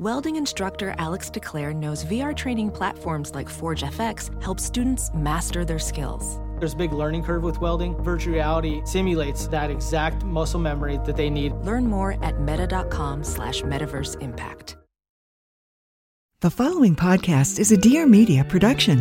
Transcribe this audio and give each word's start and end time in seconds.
Welding 0.00 0.36
instructor 0.36 0.94
Alex 0.96 1.28
DeClaire 1.28 1.76
knows 1.76 2.06
VR 2.06 2.34
training 2.34 2.70
platforms 2.70 3.34
like 3.34 3.50
Forge 3.50 3.82
FX 3.82 4.30
help 4.42 4.58
students 4.58 5.10
master 5.12 5.62
their 5.62 5.78
skills. 5.78 6.40
There's 6.58 6.72
a 6.72 6.76
big 6.78 6.94
learning 6.94 7.22
curve 7.22 7.42
with 7.42 7.60
welding. 7.60 8.02
Virtual 8.02 8.32
reality 8.32 8.80
simulates 8.86 9.46
that 9.48 9.70
exact 9.70 10.24
muscle 10.24 10.58
memory 10.58 10.98
that 11.04 11.18
they 11.18 11.28
need. 11.28 11.52
Learn 11.52 11.86
more 11.86 12.16
at 12.24 12.40
meta.com 12.40 13.22
slash 13.22 13.60
metaverse 13.60 14.18
impact. 14.22 14.78
The 16.40 16.50
following 16.50 16.96
podcast 16.96 17.58
is 17.58 17.70
a 17.70 17.76
Dear 17.76 18.06
Media 18.06 18.42
production. 18.44 19.00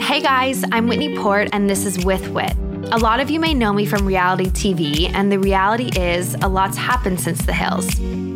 Hey 0.00 0.20
guys, 0.20 0.64
I'm 0.72 0.88
Whitney 0.88 1.16
Port, 1.16 1.50
and 1.52 1.70
this 1.70 1.86
is 1.86 2.04
With 2.04 2.26
Whit. 2.30 2.56
A 2.90 2.98
lot 2.98 3.20
of 3.20 3.30
you 3.30 3.38
may 3.38 3.54
know 3.54 3.72
me 3.72 3.86
from 3.86 4.04
reality 4.04 4.46
TV, 4.46 5.08
and 5.14 5.30
the 5.30 5.38
reality 5.38 5.90
is 5.98 6.34
a 6.42 6.48
lot's 6.48 6.76
happened 6.76 7.20
since 7.20 7.44
the 7.46 7.52
hills. 7.52 7.88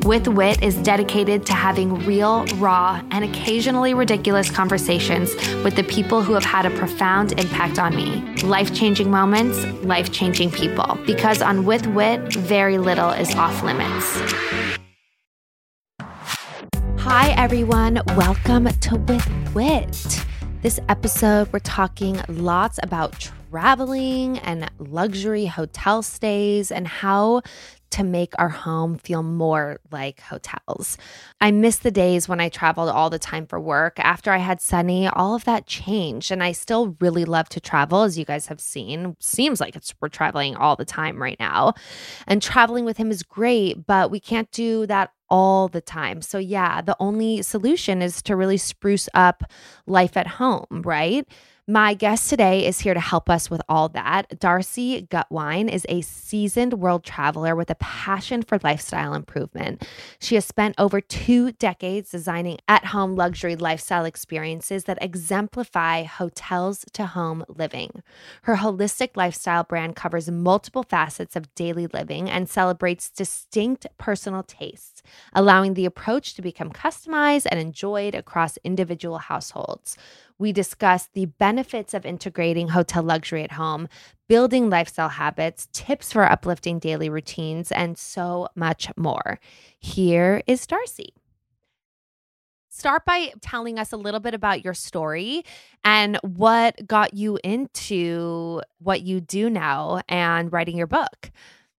With 0.07 0.29
Whit 0.29 0.63
is 0.63 0.77
dedicated 0.77 1.45
to 1.47 1.53
having 1.53 2.07
real, 2.07 2.47
raw, 2.55 3.03
and 3.11 3.25
occasionally 3.25 3.93
ridiculous 3.93 4.51
conversations 4.51 5.35
with 5.65 5.75
the 5.75 5.83
people 5.83 6.23
who 6.23 6.33
have 6.33 6.45
had 6.45 6.65
a 6.65 6.71
profound 6.71 7.33
impact 7.41 7.79
on 7.79 7.95
me. 7.97 8.23
Life 8.45 8.73
changing 8.75 9.11
moments, 9.11 9.65
life 9.85 10.13
changing 10.13 10.53
people. 10.53 10.97
Because 11.07 11.43
on 11.43 11.67
With 11.67 11.87
Whit, 11.89 12.21
very 12.33 12.79
little 12.79 13.11
is 13.11 13.35
off 13.35 13.63
limits. 13.63 14.17
Hi, 16.99 17.35
everyone. 17.37 18.01
Welcome 18.17 18.69
to 18.69 18.97
With 18.97 19.27
Whit. 19.55 20.25
This 20.63 20.81
episode, 20.89 21.53
we're 21.53 21.59
talking 21.59 22.21
lots 22.29 22.79
about 22.83 23.31
traveling 23.51 24.39
and 24.39 24.71
luxury 24.79 25.47
hotel 25.47 26.03
stays 26.03 26.71
and 26.73 26.87
how 26.87 27.43
to 27.91 28.03
make 28.03 28.35
our 28.39 28.49
home 28.49 28.99
feel 28.99 29.23
more 29.23 29.79
like 29.93 30.21
hotels. 30.21 30.99
I 31.41 31.53
miss 31.53 31.79
the 31.79 31.93
days 31.93 32.29
when 32.29 32.41
I 32.41 32.49
traveled 32.49 32.91
all 32.91 33.11
the 33.11 33.19
time 33.19 33.47
for 33.47 33.61
work. 33.61 33.95
After 33.99 34.33
I 34.33 34.39
had 34.39 34.61
Sunny, 34.61 35.07
all 35.07 35.35
of 35.35 35.45
that 35.45 35.67
changed, 35.67 36.33
and 36.33 36.43
I 36.43 36.53
still 36.53 36.97
really 37.01 37.25
love 37.25 37.49
to 37.51 37.61
travel, 37.61 38.03
as 38.03 38.19
you 38.19 38.25
guys 38.25 38.47
have 38.49 38.61
seen. 38.61 39.17
Seems 39.21 39.61
like 39.61 39.77
it's 39.77 39.95
we're 40.01 40.09
traveling 40.09 40.57
all 40.57 40.75
the 40.75 40.85
time 40.85 41.23
right 41.23 41.39
now, 41.39 41.75
and 42.27 42.43
traveling 42.43 42.85
with 42.85 42.97
him 42.97 43.11
is 43.11 43.23
great, 43.23 43.87
but 43.87 44.11
we 44.11 44.19
can't 44.19 44.51
do 44.51 44.87
that 44.87 45.13
all 45.31 45.69
the 45.69 45.81
time. 45.81 46.23
So, 46.23 46.39
yeah, 46.39 46.83
the 46.83 46.97
only 47.01 47.43
solution 47.43 48.03
is 48.03 48.21
to 48.23 48.37
really 48.37 48.59
spruce 48.59 49.09
up 49.15 49.45
life 49.87 50.17
at 50.17 50.27
home, 50.27 50.67
right? 50.71 51.27
My 51.69 51.95
guest 51.95 52.31
today 52.31 52.65
is 52.65 52.79
here 52.79 52.95
to 52.95 53.01
help 53.01 53.29
us 53.29 53.51
with 53.51 53.61
all 53.69 53.89
that. 53.89 54.39
Darcy 54.39 55.03
Guttwein 55.11 55.69
is 55.69 55.85
a 55.89 56.01
seasoned 56.01 56.75
world 56.75 57.03
traveler 57.03 57.57
with 57.57 57.71
a 57.71 57.75
passion 57.75 58.43
for 58.45 58.61
lifestyle 58.63 59.15
improvement. 59.15 59.85
She 60.21 60.37
has 60.37 60.45
spent 60.45 60.77
over 60.79 61.01
two 61.01 61.51
decades 61.51 62.13
designing 62.13 62.59
at 62.69 62.85
home 62.85 63.17
luxury 63.17 63.57
lifestyle 63.57 64.05
experiences 64.05 64.85
that 64.85 65.03
exemplify 65.03 66.05
hotels 66.05 66.85
to 66.93 67.05
home 67.05 67.45
living. 67.49 68.01
Her 68.43 68.55
holistic 68.55 69.17
lifestyle 69.17 69.65
brand 69.65 69.97
covers 69.97 70.31
multiple 70.31 70.85
facets 70.85 71.35
of 71.35 71.53
daily 71.57 71.89
living 71.89 72.31
and 72.31 72.49
celebrates 72.49 73.11
distinct 73.11 73.89
personal 73.99 74.45
tastes, 74.45 75.03
allowing 75.33 75.75
the 75.75 75.85
approach 75.85 76.35
to 76.35 76.43
become 76.43 76.71
customized 76.71 77.47
and 77.51 77.59
enjoyed 77.59 78.15
across 78.15 78.57
individual 78.59 79.19
households. 79.19 79.97
We 80.39 80.53
discuss 80.53 81.09
the 81.13 81.27
benefits 81.27 81.95
of 81.95 82.05
integrating 82.05 82.69
hotel 82.69 83.03
luxury 83.03 83.43
at 83.43 83.53
home, 83.53 83.89
building 84.29 84.69
lifestyle 84.69 85.09
habits, 85.09 85.69
tips 85.73 86.13
for 86.13 86.25
uplifting 86.25 86.79
daily 86.79 87.09
routines, 87.09 87.73
and 87.73 87.97
so 87.97 88.49
much 88.55 88.89
more. 88.97 89.39
Here 89.79 90.43
is 90.47 90.67
Darcy. 90.67 91.15
Start 92.69 93.07
by 93.07 93.33
telling 93.41 93.79
us 93.79 93.93
a 93.93 93.97
little 93.97 94.21
bit 94.21 94.35
about 94.35 94.63
your 94.63 94.75
story 94.75 95.43
and 95.83 96.19
what 96.23 96.87
got 96.87 97.15
you 97.15 97.39
into 97.43 98.61
what 98.81 99.01
you 99.01 99.23
do 99.23 99.49
now 99.49 100.03
and 100.11 100.53
writing 100.53 100.77
your 100.77 100.87
book. 100.87 101.31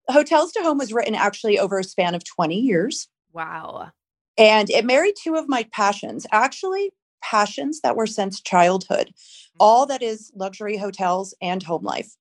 Hotels 0.09 0.51
to 0.53 0.63
Home 0.63 0.79
was 0.79 0.91
written 0.91 1.13
actually 1.13 1.59
over 1.59 1.77
a 1.77 1.83
span 1.83 2.15
of 2.15 2.23
20 2.23 2.59
years. 2.59 3.09
Wow. 3.31 3.91
And 4.39 4.71
it 4.71 4.85
married 4.85 5.13
two 5.21 5.35
of 5.35 5.47
my 5.47 5.67
passions. 5.71 6.25
Actually, 6.31 6.91
passions 7.29 7.81
that 7.81 7.95
were 7.95 8.07
since 8.07 8.39
childhood, 8.39 9.13
all 9.59 9.83
mm-hmm. 9.83 9.89
that 9.89 10.01
is 10.01 10.31
luxury 10.35 10.77
hotels 10.77 11.33
and 11.41 11.61
home 11.63 11.83
life. 11.83 12.15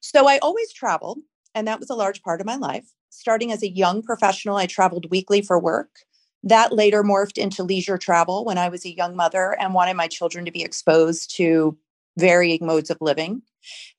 So 0.00 0.28
I 0.28 0.38
always 0.38 0.72
traveled, 0.72 1.20
and 1.54 1.68
that 1.68 1.78
was 1.78 1.90
a 1.90 1.94
large 1.94 2.22
part 2.22 2.40
of 2.40 2.46
my 2.46 2.56
life. 2.56 2.86
Starting 3.10 3.52
as 3.52 3.62
a 3.62 3.70
young 3.70 4.02
professional, 4.02 4.56
I 4.56 4.66
traveled 4.66 5.10
weekly 5.10 5.42
for 5.42 5.58
work. 5.58 5.90
That 6.42 6.72
later 6.72 7.02
morphed 7.02 7.38
into 7.38 7.62
leisure 7.62 7.98
travel 7.98 8.44
when 8.44 8.58
I 8.58 8.68
was 8.68 8.84
a 8.84 8.94
young 8.94 9.16
mother 9.16 9.56
and 9.60 9.74
wanted 9.74 9.94
my 9.94 10.08
children 10.08 10.44
to 10.44 10.52
be 10.52 10.62
exposed 10.62 11.34
to 11.36 11.76
varying 12.16 12.66
modes 12.66 12.90
of 12.90 12.98
living. 13.00 13.42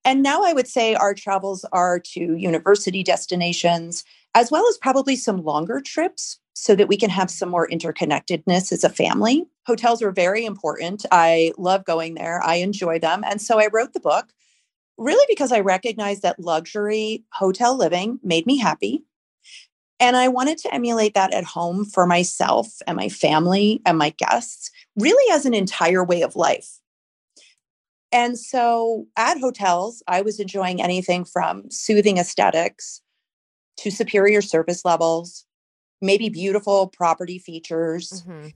And 0.04 0.22
now 0.22 0.44
I 0.44 0.54
would 0.54 0.68
say 0.68 0.96
our 0.96 1.14
travels 1.14 1.66
are 1.72 2.00
to 2.00 2.36
university 2.36 3.04
destinations, 3.04 4.04
as 4.36 4.52
well 4.52 4.68
as 4.68 4.78
probably 4.78 5.16
some 5.16 5.44
longer 5.44 5.82
trips 5.82 6.40
so 6.60 6.76
that 6.76 6.90
we 6.90 6.98
can 6.98 7.10
have 7.10 7.32
some 7.32 7.48
more 7.48 7.70
interconnectedness 7.70 8.74
as 8.74 8.84
a 8.84 8.90
family. 8.90 9.46
Hotels 9.66 10.02
are 10.02 10.12
very 10.12 10.44
important. 10.44 11.06
I 11.10 11.54
love 11.58 11.86
going 11.86 12.16
there, 12.16 12.44
I 12.44 12.56
enjoy 12.56 13.00
them. 13.00 13.24
And 13.26 13.42
so 13.42 13.62
I 13.62 13.70
wrote 13.72 13.94
the 13.94 14.02
book 14.02 14.26
really 14.98 15.26
because 15.30 15.54
I 15.54 15.62
recognized 15.62 16.22
that 16.24 16.38
luxury 16.38 17.24
hotel 17.32 17.78
living 17.78 18.20
made 18.24 18.46
me 18.46 18.58
happy. 18.58 19.06
And 20.02 20.18
I 20.18 20.28
wanted 20.28 20.58
to 20.60 20.74
emulate 20.74 21.14
that 21.14 21.34
at 21.34 21.46
home 21.46 21.86
for 21.86 22.06
myself 22.06 22.68
and 22.86 22.98
my 22.98 23.08
family 23.08 23.82
and 23.86 23.98
my 23.98 24.10
guests, 24.10 24.70
really 24.98 25.34
as 25.34 25.46
an 25.46 25.54
entire 25.54 26.04
way 26.04 26.24
of 26.24 26.36
life. 26.36 26.82
And 28.12 28.38
so 28.38 29.08
at 29.16 29.40
hotels, 29.40 30.04
I 30.10 30.22
was 30.22 30.42
enjoying 30.42 30.82
anything 30.82 31.24
from 31.24 31.72
soothing 31.72 32.18
aesthetics 32.18 33.02
to 33.78 33.92
superior 33.92 34.42
service 34.42 34.84
levels 34.84 35.46
maybe 36.02 36.30
beautiful 36.30 36.88
property 36.88 37.40
features. 37.40 38.24
Mm-hmm. 38.24 38.50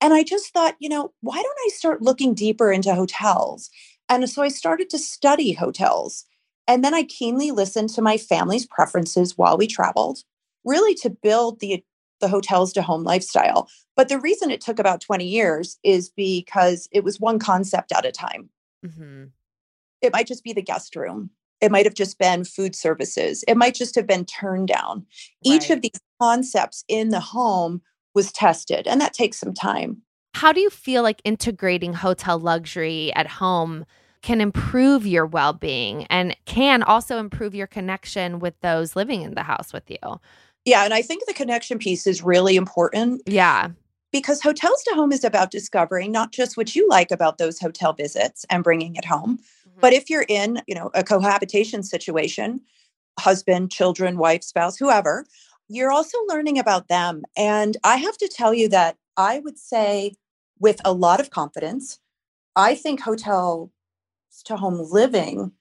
And 0.00 0.14
I 0.14 0.22
just 0.22 0.52
thought, 0.52 0.76
you 0.78 0.88
know, 0.88 1.12
why 1.20 1.36
don't 1.42 1.58
I 1.66 1.70
start 1.72 2.02
looking 2.02 2.34
deeper 2.34 2.70
into 2.70 2.94
hotels? 2.94 3.70
And 4.08 4.28
so 4.28 4.42
I 4.42 4.48
started 4.48 4.90
to 4.90 4.98
study 4.98 5.52
hotels. 5.52 6.24
And 6.68 6.84
then 6.84 6.94
I 6.94 7.04
keenly 7.04 7.50
listened 7.50 7.90
to 7.90 8.02
my 8.02 8.16
family's 8.16 8.66
preferences 8.66 9.38
while 9.38 9.56
we 9.56 9.66
traveled, 9.66 10.18
really 10.64 10.94
to 10.96 11.10
build 11.10 11.60
the 11.60 11.84
the 12.20 12.28
hotels 12.28 12.72
to 12.72 12.82
home 12.82 13.04
lifestyle. 13.04 13.68
But 13.94 14.08
the 14.08 14.18
reason 14.18 14.50
it 14.50 14.60
took 14.60 14.78
about 14.78 15.00
20 15.00 15.26
years 15.26 15.78
is 15.82 16.08
because 16.08 16.88
it 16.90 17.04
was 17.04 17.20
one 17.20 17.38
concept 17.38 17.92
at 17.92 18.06
a 18.06 18.12
time. 18.12 18.48
Mm-hmm. 18.84 19.24
It 20.02 20.12
might 20.12 20.26
just 20.26 20.44
be 20.44 20.52
the 20.52 20.62
guest 20.62 20.96
room. 20.96 21.30
It 21.60 21.72
might 21.72 21.86
have 21.86 21.94
just 21.94 22.18
been 22.18 22.44
food 22.44 22.74
services. 22.74 23.44
It 23.48 23.56
might 23.56 23.74
just 23.74 23.94
have 23.94 24.06
been 24.06 24.24
turned 24.24 24.68
down. 24.68 24.98
Right. 24.98 25.54
Each 25.54 25.70
of 25.70 25.82
these 25.82 26.00
concepts 26.20 26.84
in 26.88 27.08
the 27.10 27.20
home 27.20 27.82
was 28.14 28.32
tested, 28.32 28.86
and 28.86 29.00
that 29.00 29.14
takes 29.14 29.38
some 29.38 29.54
time. 29.54 30.02
How 30.34 30.52
do 30.52 30.60
you 30.60 30.70
feel 30.70 31.02
like 31.02 31.22
integrating 31.24 31.94
hotel 31.94 32.38
luxury 32.38 33.12
at 33.14 33.26
home 33.26 33.86
can 34.22 34.40
improve 34.40 35.06
your 35.06 35.24
well 35.24 35.52
being 35.52 36.04
and 36.06 36.36
can 36.46 36.82
also 36.82 37.18
improve 37.18 37.54
your 37.54 37.66
connection 37.66 38.38
with 38.38 38.58
those 38.60 38.96
living 38.96 39.22
in 39.22 39.34
the 39.34 39.42
house 39.42 39.72
with 39.72 39.88
you? 39.88 40.20
Yeah, 40.66 40.84
and 40.84 40.92
I 40.92 41.00
think 41.00 41.24
the 41.26 41.32
connection 41.32 41.78
piece 41.78 42.06
is 42.06 42.22
really 42.22 42.56
important. 42.56 43.22
Yeah. 43.24 43.68
Because 44.12 44.42
hotels 44.42 44.82
to 44.84 44.94
home 44.94 45.12
is 45.12 45.24
about 45.24 45.50
discovering 45.50 46.10
not 46.10 46.32
just 46.32 46.56
what 46.56 46.74
you 46.74 46.88
like 46.88 47.10
about 47.10 47.38
those 47.38 47.60
hotel 47.60 47.92
visits 47.92 48.44
and 48.50 48.64
bringing 48.64 48.96
it 48.96 49.04
home, 49.04 49.38
mm-hmm. 49.76 49.80
but 49.80 49.92
if 49.92 50.10
you're 50.10 50.26
in, 50.28 50.62
you 50.66 50.74
know, 50.74 50.90
a 50.94 51.04
cohabitation 51.04 51.82
situation, 51.82 52.60
husband, 53.18 53.70
children, 53.70 54.18
wife, 54.18 54.42
spouse, 54.42 54.76
whoever, 54.76 55.24
you're 55.68 55.92
also 55.92 56.18
learning 56.28 56.58
about 56.58 56.88
them. 56.88 57.22
And 57.36 57.76
I 57.84 57.96
have 57.96 58.16
to 58.18 58.28
tell 58.28 58.54
you 58.54 58.68
that 58.68 58.96
I 59.16 59.40
would 59.40 59.58
say, 59.58 60.14
with 60.58 60.80
a 60.84 60.92
lot 60.92 61.20
of 61.20 61.30
confidence, 61.30 61.98
I 62.54 62.74
think 62.74 63.00
hotel 63.00 63.70
to 64.44 64.56
home 64.56 64.86
living 64.90 65.52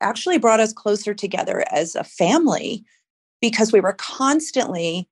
actually 0.00 0.38
brought 0.38 0.60
us 0.60 0.72
closer 0.72 1.14
together 1.14 1.64
as 1.70 1.94
a 1.94 2.04
family 2.04 2.84
because 3.40 3.72
we 3.72 3.80
were 3.80 3.92
constantly 3.92 5.08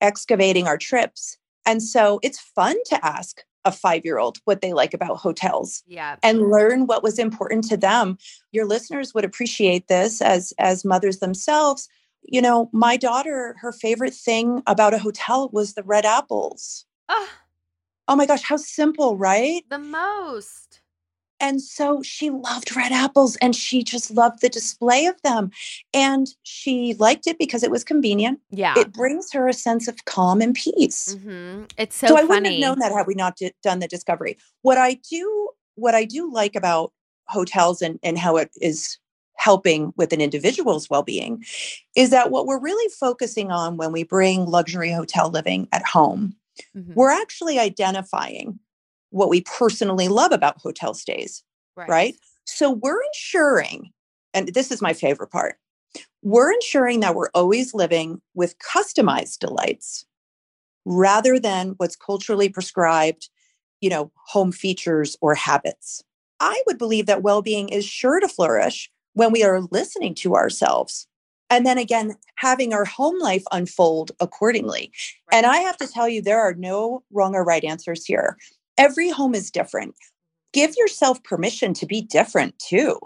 excavating 0.00 0.66
our 0.66 0.78
trips. 0.78 1.36
And 1.66 1.82
so 1.82 2.20
it's 2.22 2.38
fun 2.38 2.76
to 2.86 3.04
ask 3.04 3.42
a 3.64 3.72
five 3.72 4.04
year 4.04 4.18
old 4.18 4.38
what 4.44 4.60
they 4.60 4.72
like 4.72 4.94
about 4.94 5.16
hotels 5.18 5.82
Yeah. 5.86 6.16
and 6.22 6.50
learn 6.50 6.86
what 6.86 7.02
was 7.02 7.18
important 7.18 7.64
to 7.68 7.76
them. 7.76 8.18
Your 8.52 8.66
listeners 8.66 9.14
would 9.14 9.24
appreciate 9.24 9.88
this 9.88 10.20
as 10.22 10.52
as 10.58 10.84
mothers 10.84 11.18
themselves. 11.18 11.88
You 12.22 12.40
know, 12.40 12.70
my 12.72 12.96
daughter, 12.96 13.56
her 13.60 13.72
favorite 13.72 14.14
thing 14.14 14.62
about 14.66 14.94
a 14.94 14.98
hotel 14.98 15.50
was 15.52 15.74
the 15.74 15.82
red 15.82 16.04
apples. 16.06 16.86
Ah, 17.08 17.28
Oh 18.06 18.16
my 18.16 18.26
gosh, 18.26 18.42
how 18.42 18.56
simple, 18.56 19.16
right? 19.16 19.62
the 19.70 19.78
most. 19.78 20.80
And 21.44 21.60
so 21.60 22.02
she 22.02 22.30
loved 22.30 22.74
red 22.74 22.90
apples 22.90 23.36
and 23.36 23.54
she 23.54 23.82
just 23.84 24.10
loved 24.10 24.40
the 24.40 24.48
display 24.48 25.04
of 25.04 25.20
them. 25.22 25.50
And 25.92 26.26
she 26.42 26.94
liked 26.94 27.26
it 27.26 27.38
because 27.38 27.62
it 27.62 27.70
was 27.70 27.84
convenient. 27.84 28.40
Yeah. 28.50 28.74
It 28.78 28.92
brings 28.94 29.30
her 29.32 29.46
a 29.46 29.52
sense 29.52 29.86
of 29.86 30.04
calm 30.06 30.40
and 30.40 30.54
peace. 30.54 31.16
hmm 31.22 31.64
It's 31.76 31.96
so, 31.96 32.06
So, 32.08 32.16
I 32.16 32.24
wouldn't 32.24 32.46
have 32.46 32.58
known 32.60 32.78
that 32.78 32.92
had 32.92 33.06
we 33.06 33.14
not 33.14 33.36
di- 33.36 33.52
done 33.62 33.80
the 33.80 33.88
discovery. 33.88 34.38
What 34.62 34.78
I 34.78 34.94
do, 35.10 35.50
what 35.74 35.94
I 35.94 36.04
do 36.06 36.32
like 36.32 36.56
about 36.56 36.92
hotels 37.28 37.82
and, 37.82 37.98
and 38.02 38.18
how 38.18 38.36
it 38.38 38.50
is 38.60 38.98
helping 39.36 39.92
with 39.96 40.12
an 40.14 40.20
individual's 40.22 40.88
well-being 40.88 41.44
is 41.94 42.08
that 42.10 42.30
what 42.30 42.46
we're 42.46 42.60
really 42.60 42.90
focusing 42.98 43.50
on 43.50 43.76
when 43.76 43.92
we 43.92 44.02
bring 44.04 44.46
luxury 44.46 44.92
hotel 44.92 45.28
living 45.28 45.68
at 45.72 45.84
home 45.84 46.36
Mhm. 46.76 46.94
we're 46.94 47.10
actually 47.10 47.58
identifying 47.58 48.60
what 49.14 49.30
we 49.30 49.42
personally 49.42 50.08
love 50.08 50.32
about 50.32 50.60
hotel 50.60 50.92
stays 50.92 51.44
right? 51.88 52.16
So 52.46 52.72
we're 52.72 53.00
ensuring, 53.14 53.92
and 54.32 54.48
this 54.48 54.72
is 54.72 54.82
my 54.82 54.92
favorite 54.92 55.30
part, 55.30 55.56
we're 56.22 56.52
ensuring 56.52 56.98
that 57.00 57.14
we're 57.14 57.30
always 57.32 57.74
living 57.74 58.20
with 58.34 58.56
customized 58.58 59.38
delights 59.38 60.04
rather 60.84 61.38
than 61.38 61.74
what's 61.76 61.94
culturally 61.94 62.48
prescribed, 62.48 63.28
you 63.80 63.88
know, 63.88 64.10
home 64.26 64.50
features 64.50 65.16
or 65.20 65.36
habits. 65.36 66.02
I 66.40 66.60
would 66.66 66.78
believe 66.78 67.06
that 67.06 67.22
well 67.22 67.40
being 67.40 67.68
is 67.68 67.84
sure 67.84 68.18
to 68.18 68.28
flourish 68.28 68.90
when 69.12 69.30
we 69.30 69.44
are 69.44 69.60
listening 69.70 70.14
to 70.16 70.34
ourselves. 70.34 71.06
And 71.50 71.64
then 71.64 71.78
again, 71.78 72.16
having 72.34 72.74
our 72.74 72.84
home 72.84 73.20
life 73.20 73.44
unfold 73.52 74.10
accordingly. 74.18 74.90
And 75.30 75.46
I 75.46 75.58
have 75.58 75.76
to 75.76 75.86
tell 75.86 76.08
you, 76.08 76.20
there 76.20 76.40
are 76.40 76.54
no 76.54 77.04
wrong 77.12 77.36
or 77.36 77.44
right 77.44 77.62
answers 77.62 78.04
here. 78.04 78.36
Every 78.76 79.10
home 79.10 79.34
is 79.34 79.50
different 79.50 79.94
give 80.54 80.74
yourself 80.76 81.22
permission 81.22 81.74
to 81.74 81.84
be 81.84 82.00
different 82.00 82.58
too. 82.58 82.98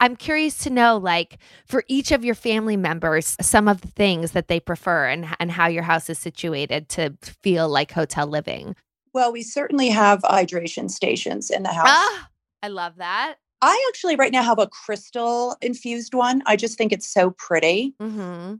I'm 0.00 0.16
curious 0.16 0.58
to 0.58 0.70
know, 0.70 0.96
like, 0.96 1.38
for 1.66 1.84
each 1.88 2.12
of 2.12 2.24
your 2.24 2.36
family 2.36 2.76
members, 2.76 3.36
some 3.40 3.68
of 3.68 3.80
the 3.80 3.88
things 3.88 4.32
that 4.32 4.48
they 4.48 4.60
prefer 4.60 5.06
and, 5.06 5.26
and 5.38 5.50
how 5.50 5.66
your 5.66 5.82
house 5.82 6.08
is 6.08 6.18
situated 6.18 6.88
to 6.90 7.16
feel 7.42 7.68
like 7.68 7.92
hotel 7.92 8.26
living. 8.26 8.74
Well, 9.12 9.32
we 9.32 9.42
certainly 9.42 9.88
have 9.88 10.20
hydration 10.22 10.88
stations 10.88 11.50
in 11.50 11.64
the 11.64 11.72
house. 11.72 11.88
Ah, 11.88 12.28
I 12.62 12.68
love 12.68 12.96
that. 12.96 13.36
I 13.60 13.86
actually 13.88 14.14
right 14.14 14.30
now 14.30 14.44
have 14.44 14.60
a 14.60 14.68
crystal 14.68 15.56
infused 15.60 16.14
one. 16.14 16.42
I 16.46 16.54
just 16.54 16.78
think 16.78 16.92
it's 16.92 17.12
so 17.12 17.30
pretty. 17.32 17.96
Mm-hmm. 18.00 18.54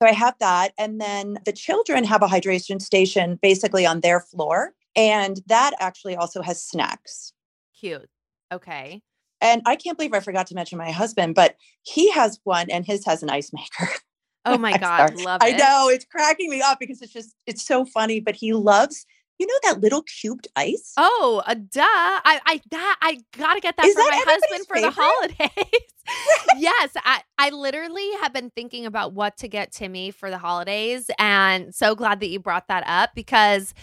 So 0.00 0.08
I 0.08 0.12
have 0.12 0.34
that. 0.38 0.74
And 0.78 1.00
then 1.00 1.38
the 1.44 1.52
children 1.52 2.04
have 2.04 2.22
a 2.22 2.28
hydration 2.28 2.80
station 2.80 3.36
basically 3.42 3.84
on 3.84 4.00
their 4.00 4.20
floor. 4.20 4.74
And 4.96 5.40
that 5.46 5.72
actually 5.80 6.16
also 6.16 6.42
has 6.42 6.62
snacks. 6.62 7.32
Cute. 7.78 8.08
Okay. 8.52 9.02
And 9.40 9.62
I 9.66 9.76
can't 9.76 9.98
believe 9.98 10.14
I 10.14 10.20
forgot 10.20 10.46
to 10.48 10.54
mention 10.54 10.78
my 10.78 10.90
husband, 10.90 11.34
but 11.34 11.56
he 11.82 12.10
has 12.12 12.38
one 12.44 12.70
and 12.70 12.86
his 12.86 13.04
has 13.04 13.22
an 13.22 13.30
ice 13.30 13.52
maker. 13.52 13.92
Oh 14.46 14.58
my 14.58 14.76
God. 14.76 15.14
Love 15.16 15.40
I 15.42 15.52
know 15.52 15.88
it's 15.88 16.04
cracking 16.04 16.50
me 16.50 16.60
up 16.60 16.78
because 16.78 17.00
it's 17.00 17.14
just, 17.14 17.34
it's 17.46 17.66
so 17.66 17.86
funny, 17.86 18.20
but 18.20 18.36
he 18.36 18.52
loves, 18.52 19.06
you 19.38 19.46
know, 19.46 19.54
that 19.62 19.80
little 19.80 20.02
cubed 20.02 20.48
ice? 20.54 20.92
Oh, 20.96 21.42
uh, 21.46 21.54
duh! 21.54 21.80
I, 21.80 22.40
I, 22.44 22.60
that 22.70 22.96
I 23.00 23.20
gotta 23.36 23.60
get 23.60 23.76
that 23.76 23.86
Is 23.86 23.94
for 23.94 24.00
that 24.02 24.24
my 24.26 24.32
husband 24.32 24.66
for 24.66 24.80
the 24.80 24.90
holidays. 24.90 25.80
yes, 26.58 26.90
I, 26.96 27.22
I 27.38 27.50
literally 27.50 28.10
have 28.20 28.32
been 28.32 28.50
thinking 28.50 28.84
about 28.84 29.14
what 29.14 29.38
to 29.38 29.48
get 29.48 29.72
Timmy 29.72 30.10
for 30.10 30.30
the 30.30 30.38
holidays, 30.38 31.10
and 31.18 31.74
so 31.74 31.94
glad 31.94 32.20
that 32.20 32.28
you 32.28 32.38
brought 32.38 32.68
that 32.68 32.84
up 32.86 33.10
because 33.14 33.74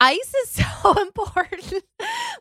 ice 0.00 0.34
is 0.42 0.50
so 0.82 1.00
important. 1.00 1.84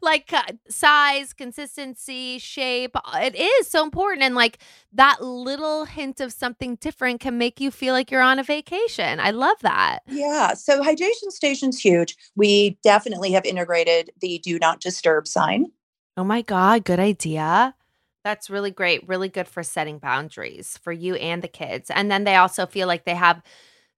like 0.01 0.31
size, 0.69 1.33
consistency, 1.33 2.37
shape, 2.39 2.95
uh, 2.95 3.19
it 3.21 3.35
is 3.35 3.67
so 3.67 3.83
important, 3.83 4.23
and 4.23 4.35
like 4.35 4.59
that 4.93 5.21
little 5.21 5.85
hint 5.85 6.19
of 6.19 6.31
something 6.31 6.75
different 6.75 7.19
can 7.19 7.37
make 7.37 7.59
you 7.59 7.71
feel 7.71 7.93
like 7.93 8.11
you're 8.11 8.21
on 8.21 8.39
a 8.39 8.43
vacation. 8.43 9.19
I 9.19 9.31
love 9.31 9.57
that. 9.61 9.99
Yeah. 10.07 10.53
So 10.53 10.81
hydration 10.81 11.29
station's 11.29 11.79
huge. 11.79 12.15
We 12.35 12.77
definitely 12.83 13.31
have 13.31 13.45
integrated 13.45 14.11
the 14.19 14.39
do 14.39 14.59
not 14.59 14.79
disturb 14.79 15.27
sign. 15.27 15.67
Oh 16.15 16.23
my 16.23 16.41
God, 16.41 16.83
good 16.83 16.99
idea. 16.99 17.75
That's 18.23 18.49
really 18.49 18.71
great. 18.71 19.07
Really 19.07 19.29
good 19.29 19.47
for 19.47 19.63
setting 19.63 19.99
boundaries 19.99 20.77
for 20.83 20.91
you 20.91 21.15
and 21.15 21.41
the 21.41 21.47
kids. 21.47 21.89
And 21.89 22.11
then 22.11 22.23
they 22.25 22.35
also 22.35 22.65
feel 22.65 22.87
like 22.87 23.05
they 23.05 23.15
have 23.15 23.41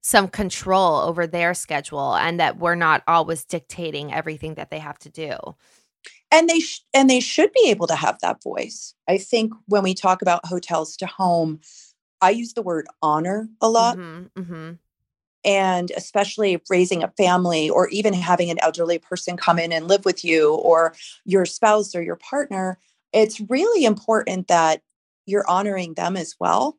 some 0.02 0.28
control 0.28 0.96
over 0.98 1.28
their 1.28 1.54
schedule 1.54 2.16
and 2.16 2.40
that 2.40 2.58
we're 2.58 2.76
not 2.76 3.04
always 3.08 3.46
dictating 3.46 4.14
everything 4.14 4.56
that 4.56 4.70
they 4.70 4.80
have 4.80 5.00
to 5.00 5.10
do. 5.10 5.38
And 6.32 6.50
they 6.50 6.60
sh- 6.60 6.82
and 6.94 7.10
they 7.10 7.20
should 7.20 7.52
be 7.54 7.70
able 7.70 7.88
to 7.88 7.96
have 7.96 8.20
that 8.22 8.44
voice. 8.44 8.94
I 9.08 9.18
think 9.18 9.54
when 9.68 9.84
we 9.84 9.94
talk 9.94 10.22
about 10.22 10.46
hotels 10.46 10.96
to 10.98 11.06
home, 11.08 11.60
I 12.22 12.32
use 12.32 12.54
the 12.54 12.62
word 12.62 12.88
honor 13.02 13.50
a 13.62 13.70
lot 13.70 14.00
Mhm, 14.00 14.30
mhm. 14.36 14.80
and 15.44 15.92
especially 15.96 16.62
raising 16.70 17.04
a 17.04 17.14
family 17.18 17.70
or 17.70 17.88
even 17.90 18.14
having 18.14 18.50
an 18.50 18.60
elderly 18.60 19.00
person 19.00 19.38
come 19.38 19.58
in 19.60 19.72
and 19.72 19.88
live 19.88 20.06
with 20.06 20.24
you 20.26 20.54
or 20.56 20.94
your 21.26 21.46
spouse 21.46 21.96
or 21.96 22.02
your 22.02 22.18
partner, 22.18 22.78
it's 23.14 23.40
really 23.50 23.86
important 23.86 24.48
that 24.50 24.82
you're 25.26 25.50
honoring 25.50 25.94
them 25.94 26.18
as 26.18 26.36
well. 26.40 26.78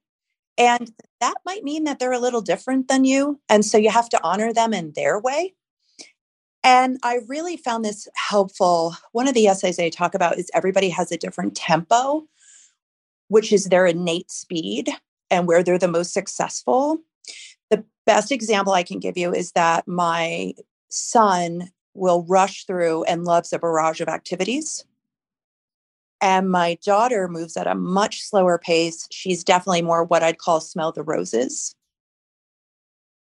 And 0.60 0.92
that 1.20 1.36
might 1.46 1.64
mean 1.64 1.84
that 1.84 1.98
they're 1.98 2.12
a 2.12 2.18
little 2.18 2.42
different 2.42 2.88
than 2.88 3.04
you. 3.04 3.40
And 3.48 3.64
so 3.64 3.78
you 3.78 3.88
have 3.88 4.10
to 4.10 4.20
honor 4.22 4.52
them 4.52 4.74
in 4.74 4.92
their 4.94 5.18
way. 5.18 5.54
And 6.62 6.98
I 7.02 7.20
really 7.28 7.56
found 7.56 7.82
this 7.82 8.06
helpful. 8.14 8.94
One 9.12 9.26
of 9.26 9.32
the 9.32 9.46
essays 9.46 9.78
I 9.78 9.88
talk 9.88 10.14
about 10.14 10.36
is 10.36 10.50
everybody 10.52 10.90
has 10.90 11.10
a 11.10 11.16
different 11.16 11.56
tempo, 11.56 12.26
which 13.28 13.54
is 13.54 13.64
their 13.64 13.86
innate 13.86 14.30
speed 14.30 14.90
and 15.30 15.48
where 15.48 15.62
they're 15.62 15.78
the 15.78 15.88
most 15.88 16.12
successful. 16.12 16.98
The 17.70 17.82
best 18.04 18.30
example 18.30 18.74
I 18.74 18.82
can 18.82 18.98
give 18.98 19.16
you 19.16 19.32
is 19.32 19.52
that 19.52 19.88
my 19.88 20.52
son 20.90 21.70
will 21.94 22.26
rush 22.28 22.66
through 22.66 23.04
and 23.04 23.24
loves 23.24 23.54
a 23.54 23.58
barrage 23.58 24.02
of 24.02 24.08
activities. 24.08 24.84
And 26.20 26.50
my 26.50 26.78
daughter 26.84 27.28
moves 27.28 27.56
at 27.56 27.66
a 27.66 27.74
much 27.74 28.22
slower 28.22 28.58
pace. 28.58 29.06
She's 29.10 29.42
definitely 29.42 29.82
more 29.82 30.04
what 30.04 30.22
I'd 30.22 30.38
call 30.38 30.60
smell 30.60 30.92
the 30.92 31.02
roses. 31.02 31.74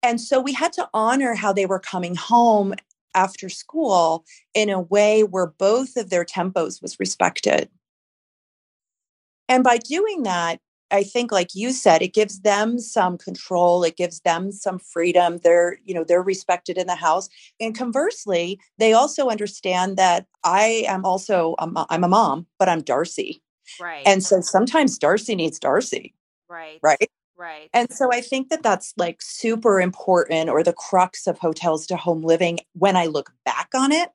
And 0.02 0.20
so 0.20 0.40
we 0.40 0.52
had 0.52 0.72
to 0.74 0.88
honor 0.94 1.34
how 1.34 1.52
they 1.52 1.66
were 1.66 1.80
coming 1.80 2.14
home 2.14 2.74
after 3.14 3.48
school 3.48 4.24
in 4.54 4.70
a 4.70 4.80
way 4.80 5.22
where 5.22 5.46
both 5.46 5.96
of 5.96 6.08
their 6.08 6.24
tempos 6.24 6.80
was 6.80 6.98
respected. 7.00 7.68
And 9.48 9.64
by 9.64 9.78
doing 9.78 10.22
that, 10.22 10.60
I 10.90 11.02
think 11.02 11.30
like 11.30 11.54
you 11.54 11.72
said, 11.72 12.00
it 12.00 12.14
gives 12.14 12.40
them 12.40 12.78
some 12.78 13.18
control, 13.18 13.84
it 13.84 13.96
gives 13.96 14.20
them 14.20 14.50
some 14.52 14.78
freedom. 14.78 15.38
They're, 15.44 15.78
you 15.84 15.94
know, 15.94 16.04
they're 16.04 16.22
respected 16.22 16.78
in 16.78 16.86
the 16.86 16.94
house. 16.94 17.28
And 17.60 17.76
conversely, 17.76 18.58
they 18.78 18.92
also 18.92 19.28
understand 19.28 19.96
that 19.98 20.26
I 20.44 20.84
am 20.86 21.04
also 21.04 21.54
I'm 21.58 21.76
a 22.04 22.08
mom, 22.08 22.46
but 22.58 22.68
I'm 22.68 22.80
Darcy. 22.80 23.42
Right. 23.80 24.02
And 24.06 24.24
so 24.24 24.40
sometimes 24.40 24.98
Darcy 24.98 25.34
needs 25.34 25.58
Darcy, 25.58 26.14
right. 26.48 26.78
right? 26.82 27.10
Right. 27.36 27.68
And 27.72 27.92
so 27.92 28.10
I 28.12 28.20
think 28.20 28.48
that 28.48 28.62
that's 28.62 28.94
like 28.96 29.20
super 29.20 29.80
important 29.80 30.48
or 30.48 30.62
the 30.62 30.72
crux 30.72 31.26
of 31.26 31.38
hotels 31.38 31.86
to 31.88 31.96
home 31.96 32.22
living. 32.22 32.58
When 32.72 32.96
I 32.96 33.06
look 33.06 33.30
back 33.44 33.68
on 33.74 33.92
it, 33.92 34.08